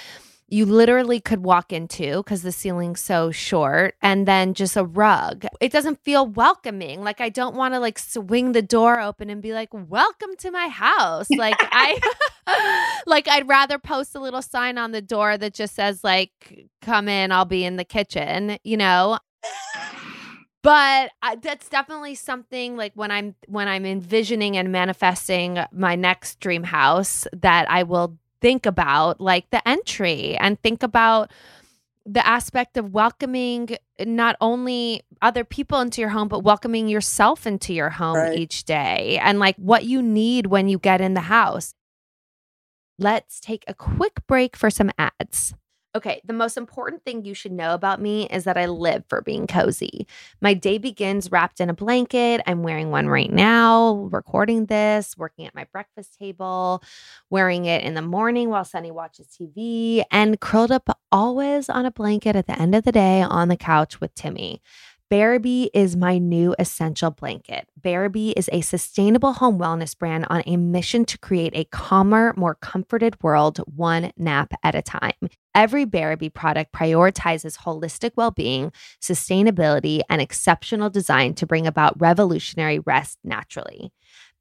you 0.49 0.65
literally 0.65 1.21
could 1.21 1.43
walk 1.43 1.73
into 1.73 2.19
because 2.19 2.43
the 2.43 2.53
ceiling's 2.53 3.01
so 3.01 3.31
short 3.33 3.97
and 4.01 4.27
then 4.27 4.55
just 4.55 4.77
a 4.77 4.85
rug. 4.85 5.45
It 5.61 5.73
doesn't 5.73 6.03
feel 6.05 6.27
welcoming. 6.27 7.03
Like 7.03 7.21
I 7.21 7.29
don't 7.29 7.57
want 7.57 7.75
to 7.75 7.81
like 7.81 7.99
swing 7.99 8.53
the 8.53 8.63
door 8.63 9.01
open 9.01 9.29
and 9.29 9.43
be 9.43 9.53
like, 9.53 9.71
"Welcome 9.73 10.37
to 10.39 10.51
my 10.51 10.69
house." 10.69 11.29
Like 11.31 11.57
I 11.61 11.99
like 13.07 13.29
I'd 13.29 13.49
rather 13.49 13.79
post 13.79 14.15
a 14.15 14.21
little 14.21 14.43
sign 14.43 14.79
on 14.79 14.93
the 14.93 15.03
door 15.03 15.37
that 15.37 15.55
just 15.55 15.75
says 15.75 16.05
like, 16.05 16.69
"Come 16.81 17.09
in, 17.09 17.33
I'll 17.33 17.45
be 17.45 17.65
in 17.65 17.77
the 17.77 17.85
kitchen," 17.85 18.59
you 18.63 18.77
know? 18.77 19.19
but 20.63 21.13
I, 21.23 21.37
that's 21.37 21.69
definitely 21.69 22.17
something 22.17 22.77
like 22.77 22.91
when 22.97 23.13
i'm 23.13 23.37
when 23.47 23.69
i'm 23.69 23.87
envisioning 23.87 24.57
and 24.57 24.73
manifesting 24.73 25.61
my 25.71 25.95
next 25.95 26.41
dream 26.41 26.65
house 26.65 27.25
that 27.33 27.71
i 27.71 27.85
will 27.85 28.19
think 28.41 28.67
about 28.67 29.21
like 29.21 29.49
the 29.51 29.67
entry 29.67 30.37
and 30.37 30.61
think 30.63 30.83
about 30.83 31.31
the 32.05 32.25
aspect 32.25 32.77
of 32.77 32.93
welcoming 32.93 33.71
not 34.01 34.37
only 34.41 35.03
other 35.23 35.43
people 35.45 35.81
into 35.81 36.01
your 36.01 36.11
home 36.11 36.29
but 36.29 36.45
welcoming 36.45 36.89
yourself 36.89 37.47
into 37.47 37.73
your 37.75 37.91
home 37.91 38.15
Right. 38.15 38.39
each 38.39 38.65
day 38.65 39.19
and 39.23 39.39
like 39.39 39.57
what 39.57 39.85
you 39.85 40.03
need 40.03 40.47
when 40.47 40.69
you 40.69 40.79
get 40.79 41.01
in 41.01 41.15
the 41.15 41.23
house 41.23 41.75
let's 42.99 43.41
take 43.41 43.65
a 43.67 43.75
quick 43.75 44.27
break 44.27 44.57
for 44.57 44.71
some 44.71 44.91
ads 44.99 45.55
Okay, 45.97 46.21
the 46.27 46.35
most 46.35 46.59
important 46.59 47.03
thing 47.07 47.25
you 47.25 47.33
should 47.33 47.53
know 47.53 47.73
about 47.73 48.03
me 48.03 48.27
is 48.27 48.45
that 48.45 48.59
I 48.59 48.67
live 48.67 49.05
for 49.09 49.23
being 49.23 49.47
cozy. 49.47 50.07
My 50.43 50.53
day 50.53 50.77
begins 50.77 51.33
wrapped 51.33 51.59
in 51.59 51.71
a 51.71 51.75
blanket. 51.75 52.43
I'm 52.47 52.63
wearing 52.63 52.91
one 52.91 53.09
right 53.09 53.33
now, 53.33 54.07
recording 54.13 54.67
this, 54.67 55.17
working 55.17 55.47
at 55.47 55.55
my 55.55 55.65
breakfast 55.73 56.19
table, 56.19 56.83
wearing 57.31 57.65
it 57.65 57.83
in 57.83 57.95
the 57.95 58.03
morning 58.03 58.51
while 58.51 58.67
Sunny 58.67 58.91
watches 58.91 59.27
TV, 59.29 60.03
and 60.11 60.39
curled 60.39 60.71
up 60.71 60.99
always 61.11 61.71
on 61.71 61.87
a 61.87 61.91
blanket 61.91 62.37
at 62.37 62.47
the 62.47 62.61
end 62.61 62.75
of 62.75 62.85
the 62.85 62.93
day 62.93 63.23
on 63.23 63.49
the 63.49 63.57
couch 63.57 63.99
with 63.99 64.15
Timmy. 64.15 64.61
Bearaby 65.09 65.69
is 65.73 65.95
my 65.95 66.19
new 66.19 66.57
essential 66.59 67.13
blanket. 67.13 67.69
Bearaby 67.81 68.33
is 68.37 68.51
a 68.53 68.61
sustainable 68.61 69.35
home 69.35 69.57
wellness 69.57 69.97
brand 69.97 70.27
on 70.29 70.43
a 70.47 70.57
mission 70.57 71.05
to 71.05 71.17
create 71.19 71.53
a 71.55 71.63
calmer, 71.63 72.35
more 72.37 72.57
comforted 72.57 73.17
world, 73.23 73.61
one 73.73 74.11
nap 74.17 74.53
at 74.65 74.75
a 74.75 74.83
time. 74.83 75.13
Every 75.55 75.87
Bearaby 75.87 76.35
product 76.35 76.73
prioritizes 76.73 77.59
holistic 77.59 78.11
well 78.17 78.33
being, 78.33 78.73
sustainability, 79.01 80.01
and 80.11 80.21
exceptional 80.21 80.91
design 80.91 81.35
to 81.35 81.47
bring 81.47 81.69
about 81.69 82.01
revolutionary 82.01 82.81
rest 82.81 83.19
naturally. 83.23 83.93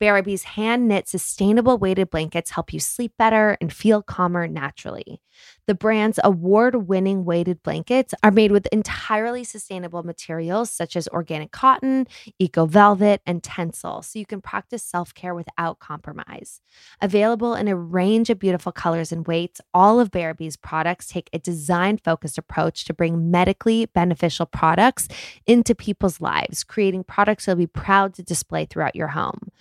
Bearaby's 0.01 0.43
hand 0.43 0.88
knit 0.88 1.08
sustainable 1.08 1.78
weighted 1.78 2.10
blankets 2.10 2.49
help 2.49 2.73
you 2.73 2.80
sleep 2.80 3.13
better 3.19 3.56
and 3.62 3.71
feel 3.71 4.01
calmer 4.01 4.47
naturally. 4.47 5.21
The 5.67 5.76
brand's 5.76 6.19
award 6.24 6.88
winning 6.88 7.26
weighted 7.26 7.63
blankets 7.63 8.13
are 8.24 8.32
made 8.32 8.52
with 8.52 8.67
entirely 8.67 9.43
sustainable 9.43 10.04
materials 10.04 10.69
such 10.69 10.95
as 10.95 11.08
organic 11.08 11.52
cotton, 11.52 12.08
eco 12.39 12.65
velvet, 12.65 13.21
and 13.26 13.41
tencel, 13.41 14.04
so 14.04 14.19
you 14.19 14.26
can 14.26 14.41
practice 14.41 14.84
self 14.84 15.13
care 15.13 15.34
without 15.34 15.80
compromise. 15.80 16.62
Available 17.02 17.56
in 17.56 17.67
a 17.67 17.76
range 17.76 18.30
of 18.30 18.39
beautiful 18.39 18.71
colors 18.71 19.12
and 19.12 19.28
weights, 19.28 19.60
all 19.74 20.00
of 20.00 20.12
Bearaby's 20.12 20.58
products 20.58 21.08
take 21.08 21.30
a 21.34 21.39
design 21.39 21.98
focused 21.98 22.38
approach 22.38 22.86
to 22.86 22.93
bring 22.93 23.32
medically 23.32 23.86
beneficial 23.88 24.45
products 24.45 25.08
into 25.48 25.74
people's 25.74 26.21
lives, 26.21 26.63
creating 26.63 27.04
products 27.04 27.48
you'll 27.48 27.56
be 27.56 27.67
proud 27.67 28.13
to 28.13 28.24
display 28.24 28.65
throughout 28.65 28.95
your 28.95 29.10
home. 29.10 29.52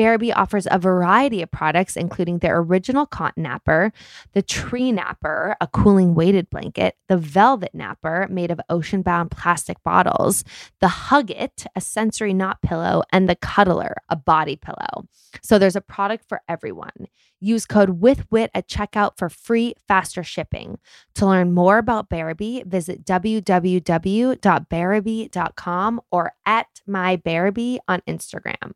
Bearaby 0.00 0.32
offers 0.34 0.66
a 0.70 0.78
variety 0.78 1.42
of 1.42 1.50
products, 1.50 1.94
including 1.94 2.38
their 2.38 2.56
original 2.56 3.04
cotton 3.04 3.42
napper, 3.42 3.92
the 4.32 4.40
tree 4.40 4.92
napper, 4.92 5.54
a 5.60 5.66
cooling 5.66 6.14
weighted 6.14 6.48
blanket, 6.48 6.96
the 7.08 7.18
velvet 7.18 7.74
napper 7.74 8.26
made 8.30 8.50
of 8.50 8.58
ocean 8.70 9.02
bound 9.02 9.30
plastic 9.30 9.76
bottles, 9.82 10.42
the 10.80 10.88
Hug 10.88 11.30
It, 11.30 11.66
a 11.76 11.82
sensory 11.82 12.32
knot 12.32 12.62
pillow, 12.62 13.02
and 13.12 13.28
the 13.28 13.36
Cuddler, 13.36 13.96
a 14.08 14.16
body 14.16 14.56
pillow. 14.56 15.06
So 15.42 15.58
there's 15.58 15.76
a 15.76 15.82
product 15.82 16.24
for 16.26 16.40
everyone. 16.48 17.08
Use 17.38 17.66
code 17.66 18.00
WITHWHIT 18.00 18.48
at 18.54 18.68
checkout 18.68 19.18
for 19.18 19.28
free, 19.28 19.74
faster 19.86 20.24
shipping. 20.24 20.78
To 21.16 21.26
learn 21.26 21.52
more 21.52 21.76
about 21.76 22.08
Bearaby, 22.08 22.64
visit 22.64 23.04
www.bearaby.com 23.04 26.00
or 26.10 26.32
at 26.46 26.80
mybearaby 26.88 27.78
on 27.86 28.00
Instagram. 28.08 28.72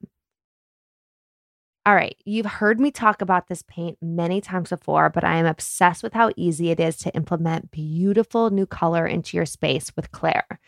All 1.87 1.95
right, 1.95 2.17
you've 2.25 2.47
heard 2.47 2.81
me 2.81 2.91
talk 2.91 3.21
about 3.21 3.49
this 3.49 3.63
paint 3.69 3.99
many 4.01 4.41
times 4.41 4.71
before, 4.71 5.11
but 5.11 5.23
I 5.23 5.37
am 5.37 5.45
obsessed 5.45 6.03
with 6.03 6.15
how 6.15 6.31
easy 6.35 6.71
it 6.71 6.81
is 6.81 6.97
to 6.99 7.15
implement 7.15 7.71
beautiful 7.73 8.49
new 8.49 8.65
color 8.65 9.07
into 9.07 9.37
your 9.37 9.45
space 9.45 9.93
with 9.95 10.11
Clare. 10.11 10.61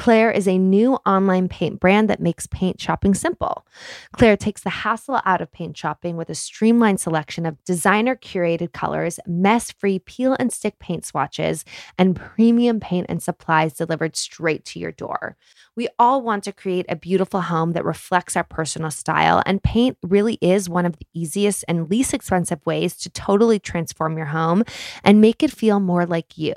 Clare 0.00 0.30
is 0.30 0.48
a 0.48 0.56
new 0.56 0.94
online 1.04 1.46
paint 1.46 1.78
brand 1.78 2.08
that 2.08 2.22
makes 2.22 2.46
paint 2.46 2.80
shopping 2.80 3.12
simple. 3.12 3.66
Clare 4.12 4.34
takes 4.34 4.62
the 4.62 4.70
hassle 4.70 5.20
out 5.26 5.42
of 5.42 5.52
paint 5.52 5.76
shopping 5.76 6.16
with 6.16 6.30
a 6.30 6.34
streamlined 6.34 6.98
selection 6.98 7.44
of 7.44 7.62
designer 7.64 8.16
curated 8.16 8.72
colors, 8.72 9.20
mess 9.26 9.70
free 9.70 9.98
peel 9.98 10.34
and 10.40 10.54
stick 10.54 10.78
paint 10.78 11.04
swatches, 11.04 11.66
and 11.98 12.16
premium 12.16 12.80
paint 12.80 13.04
and 13.10 13.22
supplies 13.22 13.74
delivered 13.74 14.16
straight 14.16 14.64
to 14.64 14.78
your 14.78 14.90
door. 14.90 15.36
We 15.76 15.88
all 15.98 16.22
want 16.22 16.44
to 16.44 16.52
create 16.52 16.86
a 16.88 16.96
beautiful 16.96 17.42
home 17.42 17.72
that 17.74 17.84
reflects 17.84 18.36
our 18.36 18.44
personal 18.44 18.90
style, 18.90 19.42
and 19.44 19.62
paint 19.62 19.98
really 20.02 20.38
is 20.40 20.66
one 20.66 20.86
of 20.86 20.96
the 20.96 21.06
easiest 21.12 21.62
and 21.68 21.90
least 21.90 22.14
expensive 22.14 22.64
ways 22.64 22.96
to 22.96 23.10
totally 23.10 23.58
transform 23.58 24.16
your 24.16 24.28
home 24.28 24.64
and 25.04 25.20
make 25.20 25.42
it 25.42 25.50
feel 25.50 25.78
more 25.78 26.06
like 26.06 26.38
you. 26.38 26.54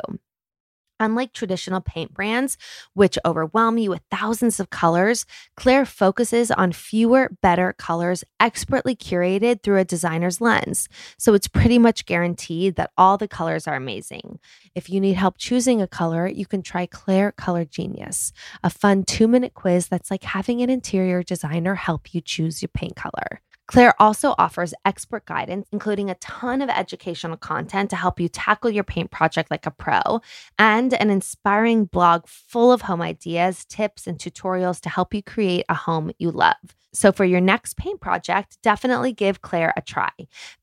Unlike 1.04 1.34
traditional 1.34 1.82
paint 1.82 2.14
brands, 2.14 2.58
which 2.94 3.20
overwhelm 3.26 3.78
you 3.78 3.90
with 3.90 4.04
thousands 4.10 4.58
of 4.62 4.70
colors, 4.70 5.26
Clare 5.58 5.86
focuses 5.86 6.50
on 6.50 6.72
fewer, 6.72 7.30
better 7.42 7.74
colors 7.74 8.24
expertly 8.40 8.96
curated 8.96 9.62
through 9.62 9.80
a 9.80 9.84
designer's 9.84 10.40
lens. 10.40 10.88
So 11.18 11.34
it's 11.34 11.50
pretty 11.50 11.78
much 11.78 12.06
guaranteed 12.06 12.78
that 12.78 12.92
all 12.98 13.18
the 13.18 13.28
colors 13.28 13.68
are 13.68 13.76
amazing. 13.76 14.40
If 14.76 14.90
you 14.90 15.02
need 15.02 15.18
help 15.18 15.38
choosing 15.38 15.82
a 15.82 15.88
color, 15.88 16.26
you 16.26 16.46
can 16.46 16.62
try 16.62 16.86
Clare 16.86 17.34
Color 17.34 17.66
Genius, 17.66 18.32
a 18.64 18.70
fun 18.70 19.04
two 19.04 19.28
minute 19.28 19.56
quiz 19.56 19.90
that's 19.90 20.10
like 20.10 20.24
having 20.24 20.62
an 20.62 20.70
interior 20.70 21.22
designer 21.22 21.76
help 21.76 22.14
you 22.14 22.22
choose 22.22 22.62
your 22.62 22.70
paint 22.70 22.96
color. 22.96 23.42
Clare 23.68 23.94
also 24.02 24.36
offers 24.38 24.74
expert 24.86 25.26
guidance, 25.26 25.68
including 25.72 26.10
a 26.10 26.16
ton 26.16 26.62
of 26.62 26.70
educational 26.70 27.38
content 27.38 27.90
to 27.90 27.96
help 27.96 28.20
you 28.20 28.28
tackle 28.28 28.70
your 28.70 28.84
paint 28.84 29.10
project 29.12 29.50
like 29.50 29.66
a 29.66 29.72
pro, 29.72 30.22
and 30.60 30.94
an 30.94 31.10
inspiring 31.10 31.86
blog 31.86 32.28
full 32.28 32.72
of 32.72 32.82
home 32.84 33.02
ideas, 33.02 33.66
tips, 33.66 34.06
and 34.06 34.20
tutorials 34.20 34.82
to 34.82 34.90
help 34.90 35.14
you 35.14 35.24
create 35.24 35.66
a 35.70 35.76
home 35.76 36.12
you 36.20 36.30
love. 36.30 36.76
So 36.94 37.12
for 37.12 37.26
your 37.26 37.42
next 37.42 37.76
paint 37.76 38.00
project, 38.02 38.60
definitely 38.62 39.14
give 39.14 39.42
Clare 39.42 39.74
a 39.76 39.82
try. 39.82 40.12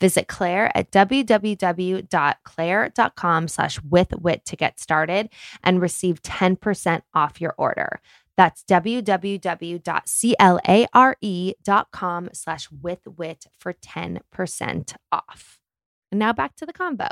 Visit 0.01 0.29
Clare 0.29 0.71
at 0.77 0.93
www.clare.com 0.93 1.49
slash 3.49 3.81
withwhit 3.81 4.45
to 4.45 4.55
get 4.57 4.79
started 4.79 5.29
and 5.65 5.83
receive 5.83 6.23
10% 6.23 7.03
off 7.15 7.41
your 7.41 7.55
order. 7.59 8.01
That's 8.41 8.65
www.clare.com 8.65 9.81
slash 12.33 12.69
withwhit 12.71 13.47
for 13.59 13.75
10% 13.75 14.95
off. 15.13 15.61
And 16.11 16.19
now 16.19 16.33
back 16.33 16.57
to 16.57 16.65
the 16.65 16.73
combo 16.73 17.09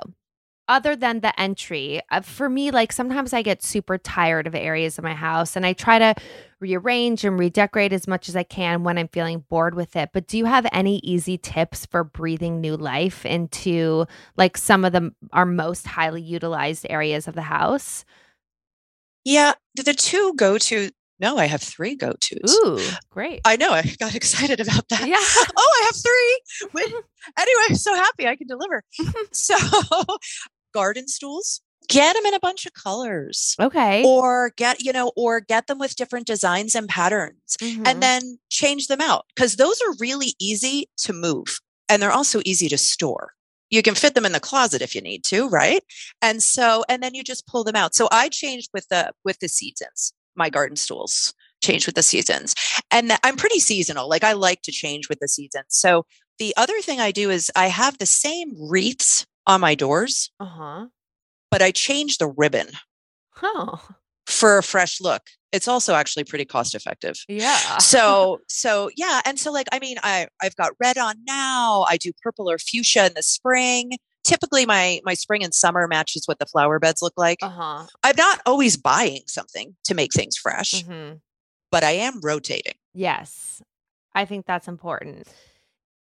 other 0.68 0.94
than 0.94 1.20
the 1.20 1.38
entry, 1.38 2.00
uh, 2.10 2.22
for 2.22 2.48
me, 2.48 2.70
like 2.70 2.92
sometimes 2.92 3.34
I 3.34 3.42
get 3.42 3.62
super 3.62 3.98
tired 3.98 4.46
of 4.46 4.54
areas 4.54 4.96
of 4.96 5.04
my 5.04 5.12
house 5.12 5.54
and 5.54 5.66
I 5.66 5.74
try 5.74 5.98
to 5.98 6.14
rearrange 6.60 7.24
and 7.26 7.38
redecorate 7.38 7.92
as 7.92 8.08
much 8.08 8.30
as 8.30 8.36
I 8.36 8.42
can 8.42 8.82
when 8.82 8.96
I'm 8.98 9.08
feeling 9.08 9.44
bored 9.50 9.74
with 9.74 9.96
it. 9.96 10.10
But 10.14 10.28
do 10.28 10.38
you 10.38 10.44
have 10.46 10.66
any 10.72 10.98
easy 10.98 11.36
tips 11.36 11.84
for 11.84 12.04
breathing 12.04 12.60
new 12.62 12.74
life 12.74 13.26
into 13.26 14.06
like 14.38 14.56
some 14.56 14.84
of 14.86 14.92
the 14.92 15.12
our 15.32 15.46
most 15.46 15.86
highly 15.86 16.22
utilized 16.22 16.86
areas 16.88 17.28
of 17.28 17.34
the 17.34 17.42
house? 17.42 18.06
Yeah, 19.24 19.54
the 19.74 19.94
two 19.94 20.34
go 20.36 20.58
to 20.58 20.90
no, 21.20 21.36
I 21.36 21.46
have 21.46 21.60
three 21.62 21.94
go 21.96 22.12
tos. 22.20 22.54
Ooh, 22.64 22.80
great. 23.10 23.40
I 23.44 23.56
know. 23.56 23.70
I 23.70 23.82
got 23.98 24.14
excited 24.14 24.60
about 24.60 24.88
that. 24.90 25.06
Yeah. 25.08 25.16
Oh, 25.56 25.82
I 25.82 25.84
have 25.86 25.96
three. 25.96 26.92
anyway, 27.38 27.62
I'm 27.68 27.74
so 27.74 27.94
happy 27.94 28.26
I 28.28 28.36
can 28.36 28.46
deliver. 28.46 28.82
so, 29.32 29.56
garden 30.72 31.08
stools, 31.08 31.60
get 31.88 32.14
them 32.14 32.26
in 32.26 32.34
a 32.34 32.40
bunch 32.40 32.66
of 32.66 32.72
colors. 32.74 33.54
Okay. 33.60 34.04
Or 34.04 34.52
get, 34.56 34.80
you 34.82 34.92
know, 34.92 35.12
or 35.16 35.40
get 35.40 35.66
them 35.66 35.78
with 35.78 35.96
different 35.96 36.26
designs 36.26 36.74
and 36.74 36.88
patterns 36.88 37.56
Mhm. 37.60 37.86
and 37.86 38.02
then 38.02 38.38
change 38.50 38.86
them 38.86 39.00
out 39.00 39.26
because 39.34 39.56
those 39.56 39.80
are 39.80 39.94
really 39.98 40.34
easy 40.38 40.88
to 40.98 41.12
move 41.12 41.58
and 41.88 42.00
they're 42.02 42.12
also 42.12 42.40
easy 42.44 42.68
to 42.68 42.78
store. 42.78 43.32
You 43.70 43.82
can 43.82 43.94
fit 43.94 44.14
them 44.14 44.24
in 44.24 44.32
the 44.32 44.40
closet 44.40 44.80
if 44.80 44.94
you 44.94 45.00
need 45.02 45.24
to, 45.24 45.48
right? 45.48 45.82
And 46.22 46.42
so 46.42 46.84
and 46.88 47.02
then 47.02 47.14
you 47.14 47.22
just 47.24 47.46
pull 47.46 47.64
them 47.64 47.76
out. 47.76 47.94
So 47.94 48.08
I 48.12 48.28
changed 48.28 48.70
with 48.72 48.86
the 48.88 49.12
with 49.24 49.40
the 49.40 49.48
seasons. 49.48 50.12
My 50.38 50.48
garden 50.48 50.76
stools 50.76 51.34
change 51.60 51.86
with 51.86 51.96
the 51.96 52.02
seasons. 52.02 52.54
And 52.90 53.12
I'm 53.22 53.36
pretty 53.36 53.58
seasonal. 53.58 54.08
Like 54.08 54.24
I 54.24 54.32
like 54.32 54.62
to 54.62 54.72
change 54.72 55.08
with 55.08 55.18
the 55.20 55.28
seasons. 55.28 55.66
So 55.70 56.06
the 56.38 56.54
other 56.56 56.80
thing 56.80 57.00
I 57.00 57.10
do 57.10 57.30
is 57.30 57.50
I 57.56 57.66
have 57.66 57.98
the 57.98 58.06
same 58.06 58.52
wreaths 58.56 59.26
on 59.46 59.60
my 59.60 59.74
doors, 59.74 60.30
uh-huh. 60.38 60.86
but 61.50 61.62
I 61.62 61.72
change 61.72 62.18
the 62.18 62.28
ribbon 62.28 62.68
Oh. 63.42 63.80
for 64.26 64.58
a 64.58 64.62
fresh 64.62 65.00
look. 65.00 65.22
It's 65.50 65.66
also 65.68 65.94
actually 65.94 66.24
pretty 66.24 66.44
cost 66.44 66.74
effective. 66.74 67.16
Yeah. 67.28 67.58
So 67.80 68.40
so 68.48 68.90
yeah, 68.96 69.20
and 69.24 69.38
so 69.38 69.50
like 69.50 69.66
I 69.72 69.78
mean 69.78 69.96
I 70.02 70.28
I've 70.42 70.56
got 70.56 70.72
red 70.78 70.98
on 70.98 71.14
now. 71.26 71.86
I 71.88 71.96
do 71.96 72.12
purple 72.22 72.50
or 72.50 72.58
fuchsia 72.58 73.06
in 73.06 73.14
the 73.14 73.22
spring. 73.22 73.92
Typically 74.24 74.66
my 74.66 75.00
my 75.04 75.14
spring 75.14 75.42
and 75.42 75.54
summer 75.54 75.86
matches 75.88 76.24
what 76.26 76.38
the 76.38 76.46
flower 76.46 76.78
beds 76.78 77.02
look 77.02 77.14
like. 77.16 77.38
uh-huh. 77.42 77.86
I'm 78.04 78.16
not 78.16 78.40
always 78.46 78.76
buying 78.76 79.22
something 79.26 79.76
to 79.84 79.94
make 79.94 80.12
things 80.12 80.36
fresh, 80.36 80.84
hmm 80.84 81.14
but 81.70 81.84
I 81.84 81.92
am 81.92 82.20
rotating. 82.22 82.74
Yes. 82.94 83.62
I 84.14 84.24
think 84.24 84.46
that's 84.46 84.68
important. 84.68 85.28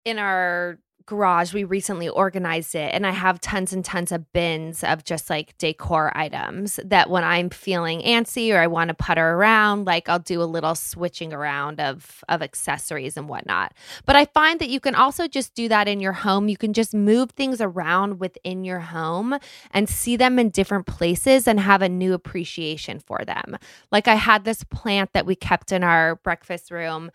In 0.04 0.18
our 0.18 0.78
garage, 1.06 1.52
we 1.52 1.64
recently 1.64 2.08
organized 2.08 2.74
it, 2.74 2.92
and 2.94 3.06
I 3.06 3.10
have 3.10 3.40
tons 3.40 3.72
and 3.72 3.84
tons 3.84 4.12
of 4.12 4.32
bins 4.32 4.82
of 4.84 5.04
just 5.04 5.30
like 5.30 5.56
decor 5.58 6.12
items 6.16 6.78
that 6.84 7.10
when 7.10 7.24
I'm 7.24 7.50
feeling 7.50 8.00
antsy 8.02 8.54
or 8.54 8.58
I 8.58 8.66
want 8.66 8.88
to 8.88 8.94
putter 8.94 9.30
around, 9.30 9.86
like 9.86 10.08
I'll 10.08 10.18
do 10.18 10.42
a 10.42 10.44
little 10.44 10.74
switching 10.74 11.32
around 11.32 11.80
of 11.80 12.24
of 12.28 12.42
accessories 12.42 13.16
and 13.16 13.28
whatnot. 13.28 13.74
But 14.06 14.16
I 14.16 14.26
find 14.26 14.60
that 14.60 14.68
you 14.70 14.80
can 14.80 14.94
also 14.94 15.28
just 15.28 15.54
do 15.54 15.68
that 15.68 15.88
in 15.88 16.00
your 16.00 16.12
home. 16.12 16.48
You 16.48 16.56
can 16.56 16.72
just 16.72 16.94
move 16.94 17.30
things 17.30 17.60
around 17.60 18.20
within 18.20 18.64
your 18.64 18.80
home 18.80 19.38
and 19.70 19.88
see 19.88 20.16
them 20.16 20.38
in 20.38 20.50
different 20.50 20.86
places 20.86 21.46
and 21.46 21.60
have 21.60 21.82
a 21.82 21.88
new 21.88 22.14
appreciation 22.14 22.98
for 22.98 23.24
them. 23.24 23.56
Like 23.90 24.08
I 24.08 24.14
had 24.14 24.44
this 24.44 24.64
plant 24.64 25.12
that 25.12 25.26
we 25.26 25.34
kept 25.34 25.72
in 25.72 25.82
our 25.82 26.16
breakfast 26.16 26.70
room 26.70 27.10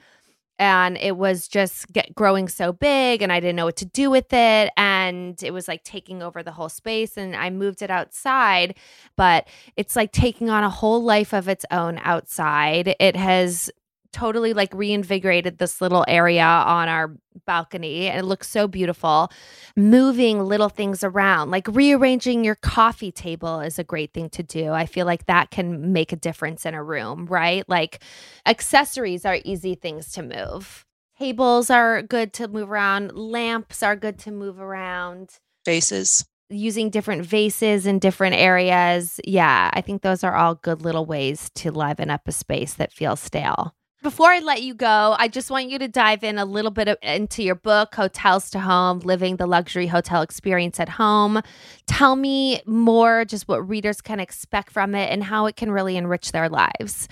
and 0.59 0.97
it 0.97 1.17
was 1.17 1.47
just 1.47 1.91
get 1.93 2.15
growing 2.15 2.47
so 2.47 2.73
big 2.73 3.21
and 3.21 3.31
I 3.31 3.39
didn't 3.39 3.55
know 3.55 3.65
what 3.65 3.77
to 3.77 3.85
do 3.85 4.09
with 4.09 4.33
it 4.33 4.71
and 4.77 5.41
it 5.43 5.51
was 5.51 5.67
like 5.67 5.83
taking 5.83 6.23
over 6.23 6.43
the 6.43 6.51
whole 6.51 6.69
space 6.69 7.17
and 7.17 7.35
I 7.35 7.49
moved 7.49 7.81
it 7.81 7.89
outside 7.89 8.75
but 9.15 9.47
it's 9.75 9.95
like 9.95 10.11
taking 10.11 10.49
on 10.49 10.63
a 10.63 10.69
whole 10.69 11.03
life 11.03 11.33
of 11.33 11.47
its 11.47 11.65
own 11.71 11.99
outside. 12.03 12.95
It 12.99 13.15
has 13.15 13.69
totally 14.17 14.53
like 14.53 14.73
reinvigorated 14.73 15.59
this 15.59 15.79
little 15.79 16.03
area 16.07 16.43
on 16.43 16.89
our 16.89 17.15
balcony 17.45 18.07
and 18.07 18.19
it 18.19 18.25
looks 18.25 18.49
so 18.49 18.67
beautiful 18.67 19.31
moving 19.75 20.43
little 20.43 20.69
things 20.69 21.03
around 21.03 21.51
like 21.51 21.67
rearranging 21.67 22.43
your 22.43 22.55
coffee 22.55 23.11
table 23.11 23.59
is 23.59 23.77
a 23.77 23.83
great 23.83 24.13
thing 24.13 24.27
to 24.27 24.41
do 24.41 24.71
i 24.71 24.87
feel 24.87 25.05
like 25.05 25.27
that 25.27 25.51
can 25.51 25.93
make 25.93 26.11
a 26.11 26.15
difference 26.15 26.65
in 26.65 26.73
a 26.73 26.83
room 26.83 27.27
right 27.27 27.63
like 27.69 28.03
accessories 28.47 29.23
are 29.23 29.37
easy 29.45 29.75
things 29.75 30.11
to 30.11 30.23
move 30.23 30.83
tables 31.19 31.69
are 31.69 32.01
good 32.01 32.33
to 32.33 32.47
move 32.47 32.71
around 32.71 33.11
lamps 33.15 33.83
are 33.83 33.95
good 33.95 34.17
to 34.17 34.31
move 34.31 34.59
around 34.59 35.29
Faces. 35.63 36.25
using 36.49 36.89
different 36.89 37.23
vases 37.25 37.85
in 37.85 37.99
different 37.99 38.35
areas. 38.35 39.19
Yeah, 39.25 39.69
I 39.73 39.81
think 39.81 40.01
those 40.01 40.23
are 40.23 40.33
all 40.33 40.55
good 40.55 40.81
little 40.81 41.05
ways 41.05 41.51
to 41.55 41.71
liven 41.71 42.09
up 42.09 42.25
a 42.25 42.31
space 42.31 42.73
that 42.75 42.93
feels 42.93 43.19
stale. 43.19 43.75
Before 44.07 44.29
I 44.29 44.39
let 44.39 44.63
you 44.63 44.73
go, 44.73 45.17
I 45.19 45.27
just 45.27 45.51
want 45.51 45.69
you 45.69 45.77
to 45.79 45.89
dive 45.89 46.23
in 46.23 46.37
a 46.37 46.45
little 46.45 46.71
bit 46.71 46.87
of, 46.87 46.97
into 47.01 47.43
your 47.43 47.55
book, 47.55 47.93
Hotels 47.93 48.49
to 48.51 48.59
Home 48.61 48.99
Living 48.99 49.35
the 49.35 49.45
Luxury 49.45 49.85
Hotel 49.85 50.21
Experience 50.21 50.79
at 50.79 50.87
Home. 50.87 51.41
Tell 51.87 52.15
me 52.15 52.61
more 52.65 53.25
just 53.25 53.49
what 53.49 53.67
readers 53.67 53.99
can 53.99 54.21
expect 54.21 54.71
from 54.71 54.95
it 54.95 55.11
and 55.11 55.25
how 55.25 55.45
it 55.47 55.57
can 55.57 55.71
really 55.71 55.97
enrich 55.97 56.31
their 56.31 56.47
lives. 56.47 57.09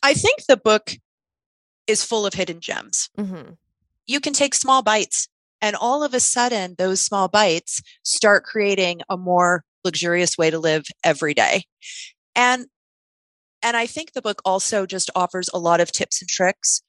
I 0.00 0.14
think 0.14 0.44
the 0.46 0.56
book 0.56 0.92
is 1.88 2.04
full 2.04 2.26
of 2.26 2.34
hidden 2.34 2.60
gems. 2.60 3.10
hmm 3.18 3.54
You 4.06 4.20
can 4.20 4.34
take 4.34 4.54
small 4.54 4.84
bites 4.84 5.26
and 5.60 5.74
all 5.74 6.04
of 6.04 6.14
a 6.14 6.20
sudden 6.20 6.76
those 6.78 7.00
small 7.00 7.26
bites 7.26 7.82
start 8.04 8.44
creating 8.44 9.00
a 9.08 9.16
more 9.16 9.64
luxurious 9.84 10.38
way 10.38 10.48
to 10.48 10.60
live 10.60 10.84
every 11.02 11.34
day. 11.34 11.64
And 12.36 12.66
and 13.62 13.76
I 13.76 13.86
think 13.86 14.12
the 14.12 14.22
book 14.22 14.40
also 14.44 14.86
just 14.86 15.10
offers 15.14 15.48
a 15.52 15.58
lot 15.58 15.80
of 15.80 15.92
tips 15.92 16.20
and 16.22 16.28
tricks. 16.28 16.82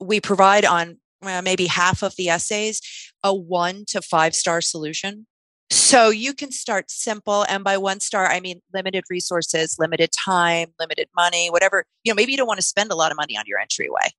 We 0.00 0.20
provide 0.20 0.64
on 0.64 0.98
well, 1.22 1.42
maybe 1.42 1.66
half 1.66 2.02
of 2.02 2.14
the 2.16 2.28
essays 2.28 2.80
a 3.22 3.34
1 3.34 3.84
to 3.88 4.02
5 4.02 4.34
star 4.34 4.60
solution. 4.60 5.26
So 5.70 6.10
you 6.10 6.32
can 6.32 6.52
start 6.52 6.90
simple 6.90 7.44
and 7.48 7.64
by 7.64 7.76
one 7.76 7.98
star 7.98 8.26
I 8.26 8.38
mean 8.38 8.60
limited 8.72 9.04
resources, 9.10 9.76
limited 9.78 10.10
time, 10.12 10.68
limited 10.78 11.08
money, 11.16 11.48
whatever. 11.50 11.84
You 12.04 12.12
know, 12.12 12.16
maybe 12.16 12.32
you 12.32 12.38
don't 12.38 12.46
want 12.46 12.60
to 12.60 12.66
spend 12.66 12.92
a 12.92 12.96
lot 12.96 13.10
of 13.10 13.16
money 13.16 13.36
on 13.36 13.44
your 13.46 13.58
entryway. 13.58 14.10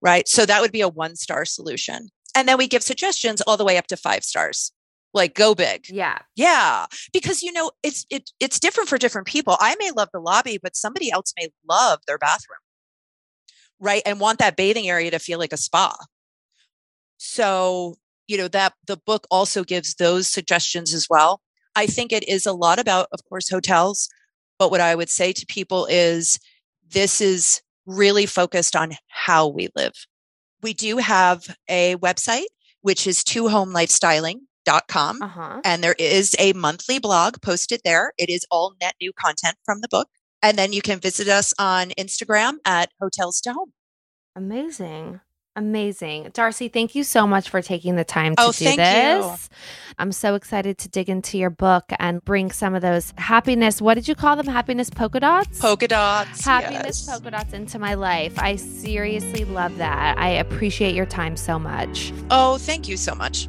Right? 0.00 0.26
So 0.26 0.46
that 0.46 0.62
would 0.62 0.72
be 0.72 0.80
a 0.80 0.88
1 0.88 1.16
star 1.16 1.44
solution. 1.44 2.08
And 2.34 2.48
then 2.48 2.56
we 2.56 2.68
give 2.68 2.82
suggestions 2.82 3.40
all 3.42 3.56
the 3.56 3.64
way 3.64 3.76
up 3.76 3.86
to 3.88 3.96
5 3.96 4.24
stars. 4.24 4.72
Like 5.14 5.34
go 5.34 5.54
big. 5.54 5.86
Yeah. 5.88 6.18
Yeah, 6.36 6.86
because 7.12 7.42
you 7.42 7.52
know 7.52 7.70
it's 7.82 8.06
it 8.10 8.30
it's 8.40 8.60
different 8.60 8.88
for 8.88 8.98
different 8.98 9.26
people. 9.26 9.56
I 9.60 9.74
may 9.78 9.90
love 9.90 10.10
the 10.12 10.20
lobby, 10.20 10.58
but 10.62 10.76
somebody 10.76 11.10
else 11.10 11.32
may 11.38 11.48
love 11.68 12.00
their 12.06 12.18
bathroom, 12.18 12.58
right? 13.80 14.02
And 14.06 14.20
want 14.20 14.38
that 14.38 14.56
bathing 14.56 14.88
area 14.88 15.10
to 15.10 15.18
feel 15.18 15.38
like 15.38 15.52
a 15.52 15.56
spa. 15.56 15.96
So 17.16 17.96
you 18.26 18.36
know 18.36 18.48
that 18.48 18.74
the 18.86 18.96
book 18.96 19.26
also 19.30 19.64
gives 19.64 19.94
those 19.94 20.28
suggestions 20.28 20.92
as 20.94 21.06
well. 21.08 21.40
I 21.74 21.86
think 21.86 22.12
it 22.12 22.28
is 22.28 22.46
a 22.46 22.52
lot 22.52 22.78
about, 22.78 23.08
of 23.12 23.20
course, 23.28 23.48
hotels, 23.48 24.08
but 24.58 24.70
what 24.70 24.80
I 24.80 24.94
would 24.94 25.10
say 25.10 25.32
to 25.32 25.46
people 25.46 25.86
is 25.86 26.38
this 26.90 27.20
is 27.20 27.62
really 27.86 28.26
focused 28.26 28.76
on 28.76 28.92
how 29.08 29.46
we 29.48 29.68
live. 29.76 29.94
We 30.62 30.74
do 30.74 30.98
have 30.98 31.56
a 31.68 31.96
website 31.96 32.46
which 32.82 33.06
is 33.06 33.24
twohomelifestyling.com. 34.68 35.22
Uh-huh. 35.22 35.60
And 35.64 35.82
there 35.82 35.96
is 35.98 36.34
a 36.38 36.52
monthly 36.52 36.98
blog 36.98 37.40
posted 37.42 37.80
there. 37.84 38.12
It 38.18 38.28
is 38.28 38.46
all 38.50 38.74
net 38.80 38.94
new 39.00 39.12
content 39.12 39.56
from 39.64 39.80
the 39.80 39.88
book. 39.88 40.08
And 40.42 40.56
then 40.56 40.72
you 40.72 40.82
can 40.82 41.00
visit 41.00 41.28
us 41.28 41.52
on 41.58 41.90
Instagram 41.90 42.54
at 42.64 42.90
Hotels 43.00 43.40
to 43.42 43.52
Home. 43.52 43.72
Amazing. 44.36 45.20
Amazing. 45.56 46.30
Darcy, 46.34 46.68
thank 46.68 46.94
you 46.94 47.02
so 47.02 47.26
much 47.26 47.50
for 47.50 47.60
taking 47.60 47.96
the 47.96 48.04
time 48.04 48.36
to 48.36 48.42
Oh, 48.42 48.52
do 48.52 48.64
thank 48.64 48.76
this. 48.76 49.26
you. 49.50 49.56
I'm 49.98 50.12
so 50.12 50.36
excited 50.36 50.78
to 50.78 50.88
dig 50.88 51.10
into 51.10 51.36
your 51.36 51.50
book 51.50 51.82
and 51.98 52.24
bring 52.24 52.52
some 52.52 52.76
of 52.76 52.82
those 52.82 53.12
happiness, 53.18 53.82
what 53.82 53.94
did 53.94 54.06
you 54.06 54.14
call 54.14 54.36
them? 54.36 54.46
Happiness 54.46 54.88
polka 54.88 55.18
dots? 55.18 55.58
Polka 55.58 55.88
dots. 55.88 56.44
happiness 56.44 57.04
yes. 57.04 57.06
polka 57.10 57.32
dots 57.32 57.52
into 57.52 57.80
my 57.80 57.94
life. 57.94 58.38
I 58.38 58.54
seriously 58.54 59.44
love 59.46 59.78
that. 59.78 60.16
I 60.16 60.28
appreciate 60.28 60.94
your 60.94 61.06
time 61.06 61.36
so 61.36 61.58
much. 61.58 62.12
Oh, 62.30 62.58
thank 62.58 62.86
you 62.86 62.96
so 62.96 63.16
much. 63.16 63.48